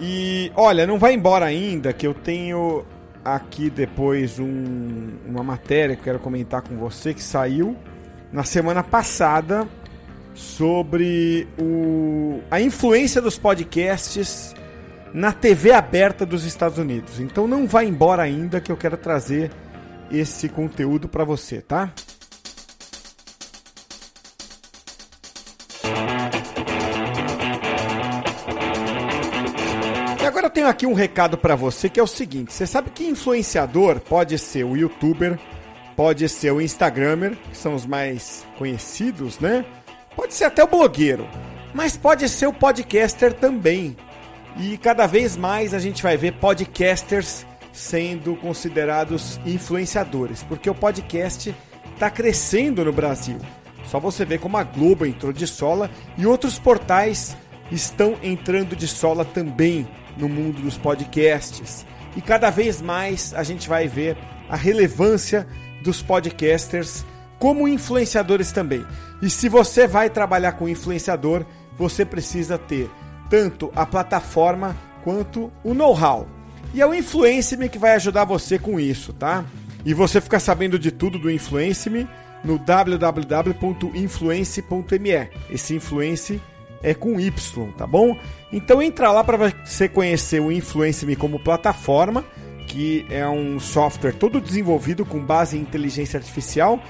E 0.00 0.50
olha, 0.56 0.86
não 0.86 0.98
vai 0.98 1.14
embora 1.14 1.46
ainda, 1.46 1.92
que 1.92 2.06
eu 2.06 2.14
tenho 2.14 2.84
aqui 3.24 3.70
depois 3.70 4.38
um, 4.40 5.12
uma 5.24 5.44
matéria 5.44 5.94
que 5.94 6.00
eu 6.00 6.04
quero 6.04 6.18
comentar 6.18 6.62
com 6.62 6.76
você 6.76 7.14
que 7.14 7.22
saiu 7.22 7.76
na 8.32 8.42
semana 8.42 8.82
passada 8.82 9.66
sobre 10.34 11.46
o, 11.58 12.40
a 12.50 12.60
influência 12.60 13.22
dos 13.22 13.38
podcasts 13.38 14.54
na 15.14 15.32
TV 15.32 15.70
aberta 15.70 16.26
dos 16.26 16.44
Estados 16.44 16.76
Unidos. 16.76 17.20
Então 17.20 17.46
não 17.46 17.68
vá 17.68 17.84
embora 17.84 18.22
ainda 18.22 18.60
que 18.60 18.72
eu 18.72 18.76
quero 18.76 18.96
trazer 18.96 19.50
esse 20.10 20.48
conteúdo 20.48 21.08
para 21.08 21.24
você, 21.24 21.60
tá? 21.60 21.92
E 30.20 30.26
agora 30.26 30.46
eu 30.46 30.50
tenho 30.50 30.66
aqui 30.66 30.84
um 30.84 30.94
recado 30.94 31.38
para 31.38 31.54
você 31.54 31.88
que 31.88 32.00
é 32.00 32.02
o 32.02 32.08
seguinte: 32.08 32.52
você 32.52 32.66
sabe 32.66 32.90
que 32.90 33.04
influenciador 33.06 34.00
pode 34.00 34.36
ser 34.36 34.64
o 34.64 34.76
youtuber, 34.76 35.38
pode 35.94 36.28
ser 36.28 36.50
o 36.50 36.60
instagramer, 36.60 37.36
que 37.50 37.56
são 37.56 37.74
os 37.74 37.86
mais 37.86 38.44
conhecidos, 38.58 39.38
né? 39.38 39.64
Pode 40.16 40.34
ser 40.34 40.44
até 40.44 40.62
o 40.62 40.68
blogueiro, 40.68 41.28
mas 41.72 41.96
pode 41.96 42.28
ser 42.28 42.46
o 42.46 42.52
podcaster 42.52 43.32
também. 43.32 43.96
E 44.56 44.78
cada 44.78 45.06
vez 45.06 45.36
mais 45.36 45.74
a 45.74 45.78
gente 45.78 46.02
vai 46.02 46.16
ver 46.16 46.34
podcasters 46.34 47.44
sendo 47.72 48.36
considerados 48.36 49.40
influenciadores, 49.44 50.44
porque 50.44 50.70
o 50.70 50.74
podcast 50.74 51.54
está 51.92 52.08
crescendo 52.08 52.84
no 52.84 52.92
Brasil. 52.92 53.38
Só 53.86 53.98
você 53.98 54.24
vê 54.24 54.38
como 54.38 54.56
a 54.56 54.62
Globo 54.62 55.04
entrou 55.04 55.32
de 55.32 55.46
sola 55.46 55.90
e 56.16 56.24
outros 56.26 56.58
portais 56.58 57.36
estão 57.70 58.16
entrando 58.22 58.76
de 58.76 58.86
sola 58.86 59.24
também 59.24 59.86
no 60.16 60.28
mundo 60.28 60.62
dos 60.62 60.76
podcasts. 60.76 61.84
E 62.16 62.22
cada 62.22 62.48
vez 62.50 62.80
mais 62.80 63.34
a 63.34 63.42
gente 63.42 63.68
vai 63.68 63.88
ver 63.88 64.16
a 64.48 64.56
relevância 64.56 65.46
dos 65.82 66.00
podcasters 66.00 67.04
como 67.38 67.68
influenciadores 67.68 68.52
também. 68.52 68.84
E 69.22 69.30
se 69.30 69.48
você 69.48 69.86
vai 69.86 70.10
trabalhar 70.10 70.52
com 70.52 70.68
influenciador, 70.68 71.46
você 71.76 72.04
precisa 72.04 72.58
ter 72.58 72.90
tanto 73.30 73.72
a 73.74 73.86
plataforma 73.86 74.76
quanto 75.02 75.50
o 75.62 75.72
know-how. 75.74 76.26
E 76.72 76.80
é 76.80 76.86
o 76.86 76.94
Influence-me 76.94 77.68
que 77.68 77.78
vai 77.78 77.94
ajudar 77.94 78.24
você 78.24 78.58
com 78.58 78.80
isso, 78.80 79.12
tá? 79.12 79.44
E 79.84 79.94
você 79.94 80.20
fica 80.20 80.40
sabendo 80.40 80.78
de 80.78 80.90
tudo 80.90 81.18
do 81.18 81.30
Influence-me 81.30 82.08
no 82.42 82.58
www.influence.me. 82.58 85.28
Esse 85.50 85.74
Influence 85.74 86.40
é 86.82 86.94
com 86.94 87.20
Y, 87.20 87.72
tá 87.76 87.86
bom? 87.86 88.18
Então 88.52 88.82
entra 88.82 89.10
lá 89.10 89.24
para 89.24 89.36
você 89.36 89.88
conhecer 89.88 90.40
o 90.40 90.52
Influence-me 90.52 91.16
como 91.16 91.38
plataforma, 91.38 92.24
que 92.66 93.06
é 93.08 93.26
um 93.28 93.60
software 93.60 94.12
todo 94.12 94.40
desenvolvido 94.40 95.04
com 95.04 95.20
base 95.20 95.56
em 95.56 95.60
inteligência 95.60 96.18
artificial 96.18 96.82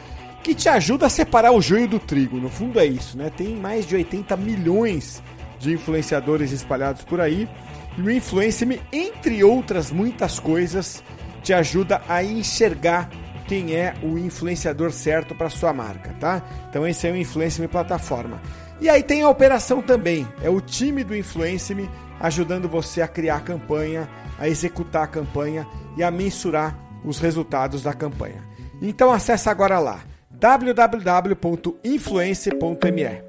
que 0.44 0.54
te 0.54 0.68
ajuda 0.68 1.06
a 1.06 1.10
separar 1.10 1.52
o 1.52 1.62
joio 1.62 1.88
do 1.88 1.98
trigo. 1.98 2.36
No 2.36 2.50
fundo 2.50 2.78
é 2.78 2.84
isso, 2.84 3.16
né? 3.16 3.30
Tem 3.34 3.56
mais 3.56 3.86
de 3.86 3.96
80 3.96 4.36
milhões 4.36 5.22
de 5.58 5.72
influenciadores 5.72 6.52
espalhados 6.52 7.02
por 7.02 7.18
aí. 7.18 7.48
E 7.96 8.02
o 8.02 8.10
Influence-me, 8.10 8.82
entre 8.92 9.42
outras 9.42 9.90
muitas 9.90 10.38
coisas, 10.38 11.02
te 11.42 11.54
ajuda 11.54 12.02
a 12.06 12.22
enxergar 12.22 13.08
quem 13.48 13.74
é 13.74 13.94
o 14.02 14.18
influenciador 14.18 14.92
certo 14.92 15.34
para 15.34 15.48
sua 15.48 15.72
marca, 15.72 16.14
tá? 16.20 16.42
Então 16.68 16.86
esse 16.86 17.08
é 17.08 17.10
o 17.10 17.16
Influence-me 17.16 17.66
plataforma. 17.66 18.40
E 18.82 18.88
aí 18.90 19.02
tem 19.02 19.22
a 19.22 19.30
operação 19.30 19.80
também, 19.80 20.28
é 20.42 20.50
o 20.50 20.60
time 20.60 21.02
do 21.02 21.16
Influence-me 21.16 21.88
ajudando 22.20 22.68
você 22.68 23.00
a 23.00 23.08
criar 23.08 23.36
a 23.36 23.40
campanha, 23.40 24.08
a 24.38 24.46
executar 24.46 25.04
a 25.04 25.06
campanha 25.08 25.66
e 25.96 26.02
a 26.02 26.10
mensurar 26.10 26.78
os 27.02 27.18
resultados 27.18 27.82
da 27.82 27.94
campanha. 27.94 28.44
Então 28.82 29.10
acesse 29.10 29.48
agora 29.48 29.78
lá 29.78 30.00
www.influence.me. 30.44 33.20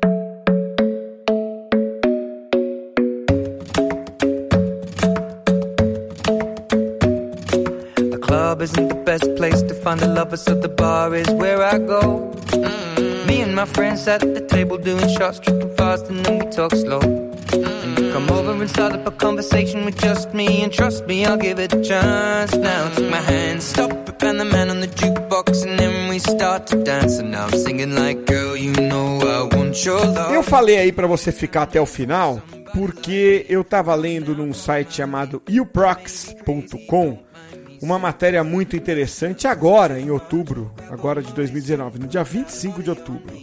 club 8.22 8.62
isn't 8.62 8.88
the 8.90 8.96
best 8.96 9.34
place 9.38 9.62
to 9.62 9.74
find 9.76 10.02
the 10.02 10.08
lovers, 10.08 10.42
so 10.42 10.56
the 10.56 10.68
bar 10.68 11.16
is 11.16 11.30
where 11.32 11.64
I 11.64 11.78
go. 11.78 12.34
Mm-hmm. 12.48 13.28
Me 13.28 13.42
and 13.42 13.56
my 13.56 13.64
friends 13.66 14.06
at 14.10 14.20
the 14.20 14.42
table 14.42 14.78
doing 14.78 15.08
shots, 15.18 15.40
tripping 15.40 15.74
fast, 15.76 16.10
and 16.10 16.26
then 16.26 16.40
we 16.40 16.46
talk 16.52 16.72
slow. 16.72 17.00
And 17.00 17.98
you 17.98 18.12
come 18.12 18.30
over 18.30 18.52
and 18.52 18.70
start 18.70 18.92
up 18.94 19.08
a 19.08 19.12
conversation 19.12 19.86
with 19.86 19.98
just 19.98 20.34
me, 20.34 20.64
and 20.64 20.74
trust 20.74 21.06
me, 21.06 21.26
I'll 21.26 21.38
give 21.38 21.60
it 21.60 21.72
a 21.74 21.82
chance. 21.82 22.54
Now 22.56 22.90
take 22.90 23.10
my 23.10 23.22
hand, 23.22 23.64
stop 23.64 23.92
it, 23.92 24.24
and 24.24 24.40
the 24.40 24.46
man 24.46 24.70
on 24.70 24.82
the 24.82 24.88
jukebox, 24.88 25.25
Eu 30.34 30.44
falei 30.44 30.78
aí 30.78 30.92
para 30.92 31.08
você 31.08 31.32
ficar 31.32 31.64
até 31.64 31.80
o 31.80 31.86
final, 31.86 32.42
porque 32.74 33.46
eu 33.50 33.64
tava 33.64 33.94
lendo 33.96 34.36
num 34.36 34.54
site 34.54 34.96
chamado 34.96 35.42
uprox.com 35.50 37.26
uma 37.82 38.00
matéria 38.00 38.44
muito 38.44 38.76
interessante 38.76 39.48
agora, 39.48 40.00
em 40.00 40.10
outubro, 40.10 40.72
agora 40.90 41.22
de 41.22 41.32
2019, 41.34 42.00
no 42.00 42.08
dia 42.08 42.24
25 42.24 42.82
de 42.82 42.90
outubro. 42.90 43.36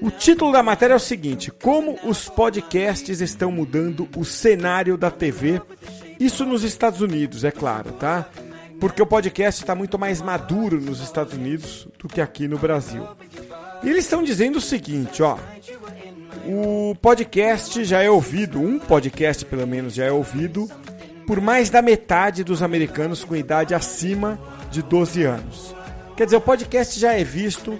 O 0.00 0.10
título 0.10 0.50
da 0.50 0.62
matéria 0.62 0.94
é 0.94 0.96
o 0.96 1.00
seguinte: 1.00 1.50
Como 1.50 1.98
os 2.04 2.28
podcasts 2.28 3.20
estão 3.20 3.52
mudando 3.52 4.08
o 4.16 4.24
cenário 4.24 4.96
da 4.96 5.10
TV. 5.10 5.60
Isso 6.18 6.44
nos 6.44 6.64
Estados 6.64 7.00
Unidos, 7.00 7.44
é 7.44 7.50
claro, 7.50 7.92
tá? 7.92 8.28
Porque 8.80 9.02
o 9.02 9.06
podcast 9.06 9.62
está 9.62 9.74
muito 9.74 9.98
mais 9.98 10.22
maduro 10.22 10.80
nos 10.80 11.00
Estados 11.00 11.34
Unidos 11.34 11.86
do 11.98 12.08
que 12.08 12.20
aqui 12.20 12.48
no 12.48 12.58
Brasil. 12.58 13.06
E 13.82 13.88
eles 13.88 14.04
estão 14.04 14.22
dizendo 14.22 14.56
o 14.56 14.60
seguinte, 14.60 15.22
ó. 15.22 15.38
O 16.46 16.96
podcast 17.00 17.84
já 17.84 18.02
é 18.02 18.10
ouvido, 18.10 18.58
um 18.58 18.78
podcast 18.78 19.44
pelo 19.44 19.66
menos 19.66 19.94
já 19.94 20.06
é 20.06 20.10
ouvido 20.10 20.68
por 21.26 21.40
mais 21.40 21.70
da 21.70 21.80
metade 21.80 22.42
dos 22.42 22.60
americanos 22.60 23.22
com 23.22 23.36
idade 23.36 23.72
acima 23.72 24.36
de 24.70 24.82
12 24.82 25.22
anos. 25.22 25.76
Quer 26.16 26.24
dizer, 26.24 26.36
o 26.36 26.40
podcast 26.40 26.98
já 26.98 27.12
é 27.12 27.22
visto 27.22 27.78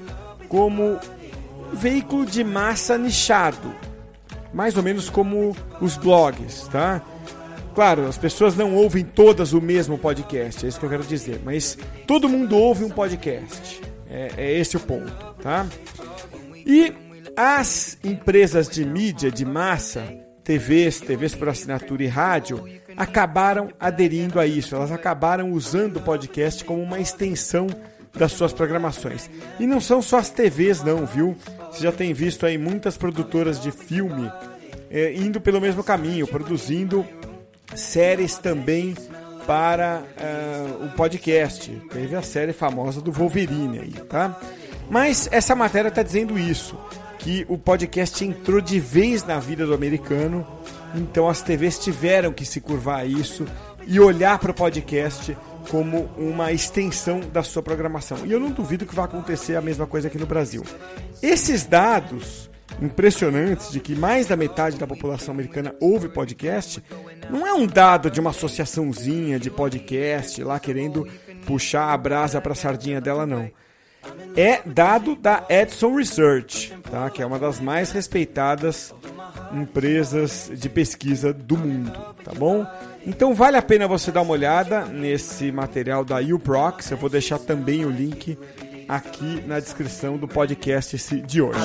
como 0.48 0.92
um 0.92 1.74
veículo 1.74 2.24
de 2.24 2.44
massa 2.44 2.96
nichado, 2.96 3.74
mais 4.54 4.76
ou 4.76 4.82
menos 4.82 5.10
como 5.10 5.56
os 5.80 5.96
blogs, 5.96 6.68
tá? 6.68 7.02
Claro, 7.80 8.06
as 8.06 8.18
pessoas 8.18 8.54
não 8.54 8.74
ouvem 8.74 9.02
todas 9.02 9.54
o 9.54 9.60
mesmo 9.62 9.96
podcast, 9.96 10.66
é 10.66 10.68
isso 10.68 10.78
que 10.78 10.84
eu 10.84 10.90
quero 10.90 11.02
dizer, 11.02 11.40
mas 11.42 11.78
todo 12.06 12.28
mundo 12.28 12.54
ouve 12.54 12.84
um 12.84 12.90
podcast. 12.90 13.80
É, 14.06 14.32
é 14.36 14.58
esse 14.58 14.76
o 14.76 14.80
ponto, 14.80 15.10
tá? 15.42 15.66
E 16.54 16.92
as 17.34 17.96
empresas 18.04 18.68
de 18.68 18.84
mídia 18.84 19.30
de 19.30 19.46
massa, 19.46 20.04
TVs, 20.44 21.00
TVs 21.00 21.34
por 21.34 21.48
assinatura 21.48 22.04
e 22.04 22.06
rádio, 22.06 22.62
acabaram 22.98 23.70
aderindo 23.80 24.38
a 24.38 24.46
isso, 24.46 24.74
elas 24.74 24.92
acabaram 24.92 25.50
usando 25.50 25.96
o 25.96 26.02
podcast 26.02 26.62
como 26.62 26.82
uma 26.82 27.00
extensão 27.00 27.66
das 28.12 28.32
suas 28.32 28.52
programações. 28.52 29.30
E 29.58 29.66
não 29.66 29.80
são 29.80 30.02
só 30.02 30.18
as 30.18 30.28
TVs, 30.28 30.82
não, 30.82 31.06
viu? 31.06 31.34
Você 31.72 31.84
já 31.84 31.92
tem 31.92 32.12
visto 32.12 32.44
aí 32.44 32.58
muitas 32.58 32.98
produtoras 32.98 33.58
de 33.58 33.72
filme 33.72 34.30
é, 34.90 35.14
indo 35.14 35.40
pelo 35.40 35.62
mesmo 35.62 35.82
caminho, 35.82 36.26
produzindo 36.26 37.06
séries 37.74 38.38
também 38.38 38.94
para 39.46 40.02
uh, 40.02 40.84
o 40.86 40.88
podcast. 40.90 41.70
Teve 41.92 42.14
a 42.16 42.22
série 42.22 42.52
famosa 42.52 43.00
do 43.00 43.10
Wolverine 43.10 43.78
aí, 43.78 43.92
tá? 44.08 44.38
Mas 44.88 45.28
essa 45.30 45.54
matéria 45.54 45.88
está 45.88 46.02
dizendo 46.02 46.38
isso, 46.38 46.78
que 47.18 47.44
o 47.48 47.56
podcast 47.56 48.24
entrou 48.24 48.60
de 48.60 48.80
vez 48.80 49.24
na 49.24 49.38
vida 49.38 49.64
do 49.64 49.74
americano 49.74 50.46
então 50.94 51.28
as 51.28 51.42
TVs 51.42 51.78
tiveram 51.78 52.32
que 52.32 52.44
se 52.44 52.60
curvar 52.60 53.00
a 53.00 53.04
isso 53.04 53.46
e 53.86 54.00
olhar 54.00 54.38
para 54.38 54.50
o 54.50 54.54
podcast 54.54 55.36
como 55.70 56.10
uma 56.16 56.52
extensão 56.52 57.20
da 57.20 57.42
sua 57.42 57.62
programação. 57.62 58.26
E 58.26 58.32
eu 58.32 58.40
não 58.40 58.50
duvido 58.50 58.86
que 58.86 58.94
vai 58.94 59.04
acontecer 59.04 59.56
a 59.56 59.60
mesma 59.60 59.86
coisa 59.86 60.08
aqui 60.08 60.18
no 60.18 60.26
Brasil. 60.26 60.64
Esses 61.22 61.64
dados 61.64 62.49
impressionantes 62.80 63.70
de 63.70 63.80
que 63.80 63.94
mais 63.94 64.26
da 64.26 64.36
metade 64.36 64.78
da 64.78 64.86
população 64.86 65.34
americana 65.34 65.74
ouve 65.80 66.08
podcast, 66.08 66.82
não 67.28 67.46
é 67.46 67.52
um 67.52 67.66
dado 67.66 68.10
de 68.10 68.20
uma 68.20 68.30
associaçãozinha 68.30 69.38
de 69.38 69.50
podcast 69.50 70.42
lá 70.42 70.58
querendo 70.58 71.06
puxar 71.46 71.92
a 71.92 71.96
brasa 71.96 72.40
para 72.40 72.52
a 72.52 72.56
sardinha 72.56 73.00
dela, 73.00 73.26
não. 73.26 73.50
É 74.36 74.62
dado 74.64 75.14
da 75.14 75.44
Edson 75.48 75.96
Research, 75.96 76.72
tá? 76.90 77.10
que 77.10 77.22
é 77.22 77.26
uma 77.26 77.38
das 77.38 77.60
mais 77.60 77.90
respeitadas 77.90 78.94
empresas 79.52 80.50
de 80.54 80.68
pesquisa 80.68 81.32
do 81.32 81.56
mundo, 81.56 81.92
tá 82.24 82.32
bom? 82.34 82.66
Então 83.06 83.34
vale 83.34 83.56
a 83.56 83.62
pena 83.62 83.88
você 83.88 84.12
dar 84.12 84.22
uma 84.22 84.32
olhada 84.32 84.84
nesse 84.84 85.50
material 85.50 86.04
da 86.04 86.18
UProx. 86.18 86.90
Eu 86.90 86.96
vou 86.96 87.10
deixar 87.10 87.38
também 87.38 87.84
o 87.84 87.90
link 87.90 88.38
aqui 88.90 89.40
na 89.46 89.60
descrição 89.60 90.16
do 90.16 90.26
podcast 90.26 90.98
de 91.20 91.40
hoje. 91.40 91.60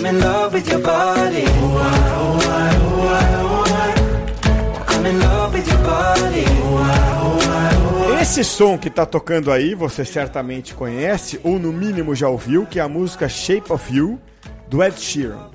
Esse 8.21 8.43
som 8.43 8.77
que 8.77 8.89
está 8.89 9.07
tocando 9.07 9.51
aí, 9.51 9.73
você 9.73 10.05
certamente 10.05 10.75
conhece, 10.75 11.39
ou 11.43 11.57
no 11.57 11.73
mínimo 11.73 12.13
já 12.13 12.29
ouviu, 12.29 12.65
que 12.67 12.79
é 12.79 12.83
a 12.83 12.87
música 12.87 13.27
Shape 13.27 13.73
of 13.73 13.95
You, 13.95 14.19
do 14.67 14.83
Ed 14.83 14.99
Sheeran. 14.99 15.49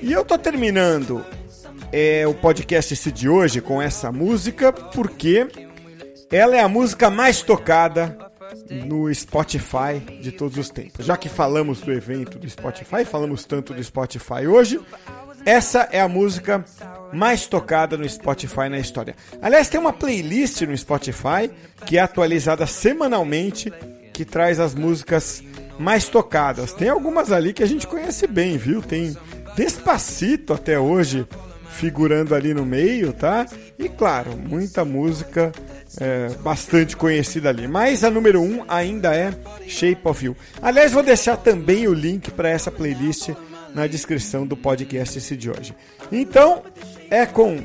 E 0.00 0.12
eu 0.12 0.24
tô 0.24 0.38
terminando 0.38 1.24
é, 1.92 2.24
o 2.28 2.34
podcast 2.34 3.10
de 3.10 3.28
hoje 3.28 3.60
com 3.60 3.82
essa 3.82 4.12
música 4.12 4.72
porque 4.72 5.48
ela 6.30 6.56
é 6.56 6.60
a 6.60 6.68
música 6.68 7.10
mais 7.10 7.42
tocada 7.42 8.25
no 8.70 9.12
Spotify 9.14 10.00
de 10.20 10.32
todos 10.32 10.58
os 10.58 10.70
tempos. 10.70 11.04
Já 11.04 11.16
que 11.16 11.28
falamos 11.28 11.80
do 11.80 11.92
evento 11.92 12.38
do 12.38 12.48
Spotify, 12.48 13.04
falamos 13.04 13.44
tanto 13.44 13.72
do 13.74 13.82
Spotify 13.82 14.46
hoje, 14.46 14.80
essa 15.44 15.88
é 15.92 16.00
a 16.00 16.08
música 16.08 16.64
mais 17.12 17.46
tocada 17.46 17.96
no 17.96 18.08
Spotify 18.08 18.68
na 18.68 18.78
história. 18.78 19.14
Aliás, 19.40 19.68
tem 19.68 19.78
uma 19.78 19.92
playlist 19.92 20.62
no 20.62 20.76
Spotify 20.76 21.50
que 21.84 21.96
é 21.96 22.00
atualizada 22.00 22.66
semanalmente, 22.66 23.72
que 24.12 24.24
traz 24.24 24.58
as 24.58 24.74
músicas 24.74 25.42
mais 25.78 26.08
tocadas. 26.08 26.72
Tem 26.72 26.88
algumas 26.88 27.30
ali 27.30 27.52
que 27.52 27.62
a 27.62 27.66
gente 27.66 27.86
conhece 27.86 28.26
bem, 28.26 28.58
viu? 28.58 28.82
Tem 28.82 29.16
Despacito 29.56 30.52
até 30.52 30.78
hoje 30.78 31.26
figurando 31.70 32.34
ali 32.34 32.52
no 32.52 32.64
meio, 32.64 33.14
tá? 33.14 33.46
E 33.78 33.88
claro, 33.88 34.36
muita 34.36 34.84
música 34.84 35.50
é, 36.00 36.28
bastante 36.40 36.96
conhecida 36.96 37.48
ali. 37.48 37.66
Mas 37.66 38.04
a 38.04 38.10
número 38.10 38.40
1 38.40 38.44
um 38.44 38.64
ainda 38.68 39.14
é 39.14 39.32
Shape 39.66 40.00
of 40.04 40.24
You. 40.24 40.36
Aliás, 40.60 40.92
vou 40.92 41.02
deixar 41.02 41.36
também 41.36 41.86
o 41.88 41.94
link 41.94 42.30
para 42.30 42.48
essa 42.48 42.70
playlist 42.70 43.30
na 43.74 43.86
descrição 43.86 44.46
do 44.46 44.56
podcast 44.56 45.18
esse 45.18 45.36
de 45.36 45.50
hoje. 45.50 45.74
Então, 46.10 46.62
é 47.10 47.26
com 47.26 47.62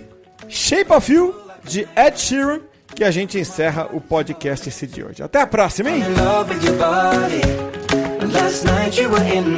Shape 0.47 0.91
of 0.91 1.11
You 1.11 1.35
de 1.63 1.87
Ed 1.95 2.19
Sheeran 2.19 2.59
que 2.93 3.03
a 3.03 3.11
gente 3.11 3.39
encerra 3.39 3.87
o 3.93 4.01
podcast 4.01 4.67
esse 4.67 4.85
de 4.85 5.03
hoje. 5.03 5.23
Até 5.23 5.41
a 5.41 5.47
próxima, 5.47 5.89
hein? 5.89 6.03
Last 8.33 8.65
night 8.65 8.99
you 8.99 9.09
were 9.09 9.23
in 9.23 9.57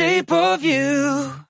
shape 0.00 0.32
of 0.32 0.64
you. 0.64 1.49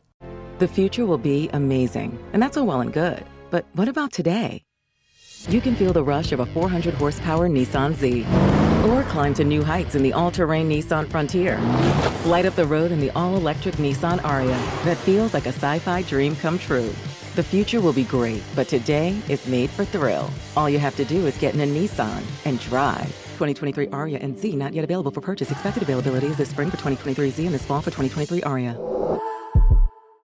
The 0.61 0.67
future 0.67 1.07
will 1.07 1.17
be 1.17 1.49
amazing, 1.53 2.19
and 2.33 2.43
that's 2.43 2.55
all 2.55 2.67
well 2.67 2.81
and 2.81 2.93
good. 2.93 3.25
But 3.49 3.65
what 3.73 3.87
about 3.87 4.11
today? 4.11 4.63
You 5.49 5.59
can 5.59 5.75
feel 5.75 5.91
the 5.91 6.03
rush 6.03 6.33
of 6.33 6.39
a 6.39 6.45
400 6.45 6.93
horsepower 6.93 7.49
Nissan 7.49 7.95
Z, 7.95 8.23
or 8.87 9.01
climb 9.09 9.33
to 9.33 9.43
new 9.43 9.63
heights 9.63 9.95
in 9.95 10.03
the 10.03 10.13
all 10.13 10.29
terrain 10.29 10.69
Nissan 10.69 11.07
Frontier. 11.07 11.57
Light 12.25 12.45
up 12.45 12.53
the 12.53 12.67
road 12.67 12.91
in 12.91 12.99
the 12.99 13.09
all 13.15 13.35
electric 13.37 13.77
Nissan 13.77 14.23
Aria 14.23 14.59
that 14.85 14.97
feels 14.97 15.33
like 15.33 15.47
a 15.47 15.49
sci 15.49 15.79
fi 15.79 16.03
dream 16.03 16.35
come 16.35 16.59
true. 16.59 16.93
The 17.33 17.43
future 17.43 17.81
will 17.81 17.91
be 17.91 18.03
great, 18.03 18.43
but 18.55 18.67
today 18.67 19.19
is 19.29 19.47
made 19.47 19.71
for 19.71 19.83
thrill. 19.83 20.29
All 20.55 20.69
you 20.69 20.77
have 20.77 20.95
to 20.97 21.05
do 21.05 21.25
is 21.25 21.35
get 21.37 21.55
in 21.55 21.61
a 21.61 21.65
Nissan 21.65 22.21
and 22.45 22.59
drive. 22.59 23.07
2023 23.39 23.87
Aria 23.87 24.19
and 24.19 24.37
Z 24.37 24.55
not 24.55 24.73
yet 24.75 24.83
available 24.83 25.09
for 25.09 25.21
purchase. 25.21 25.49
Expected 25.49 25.81
availability 25.81 26.27
is 26.27 26.37
this 26.37 26.51
spring 26.51 26.69
for 26.69 26.77
2023 26.77 27.31
Z 27.31 27.45
and 27.47 27.55
this 27.55 27.65
fall 27.65 27.81
for 27.81 27.89
2023 27.89 28.43
Aria. 28.43 28.77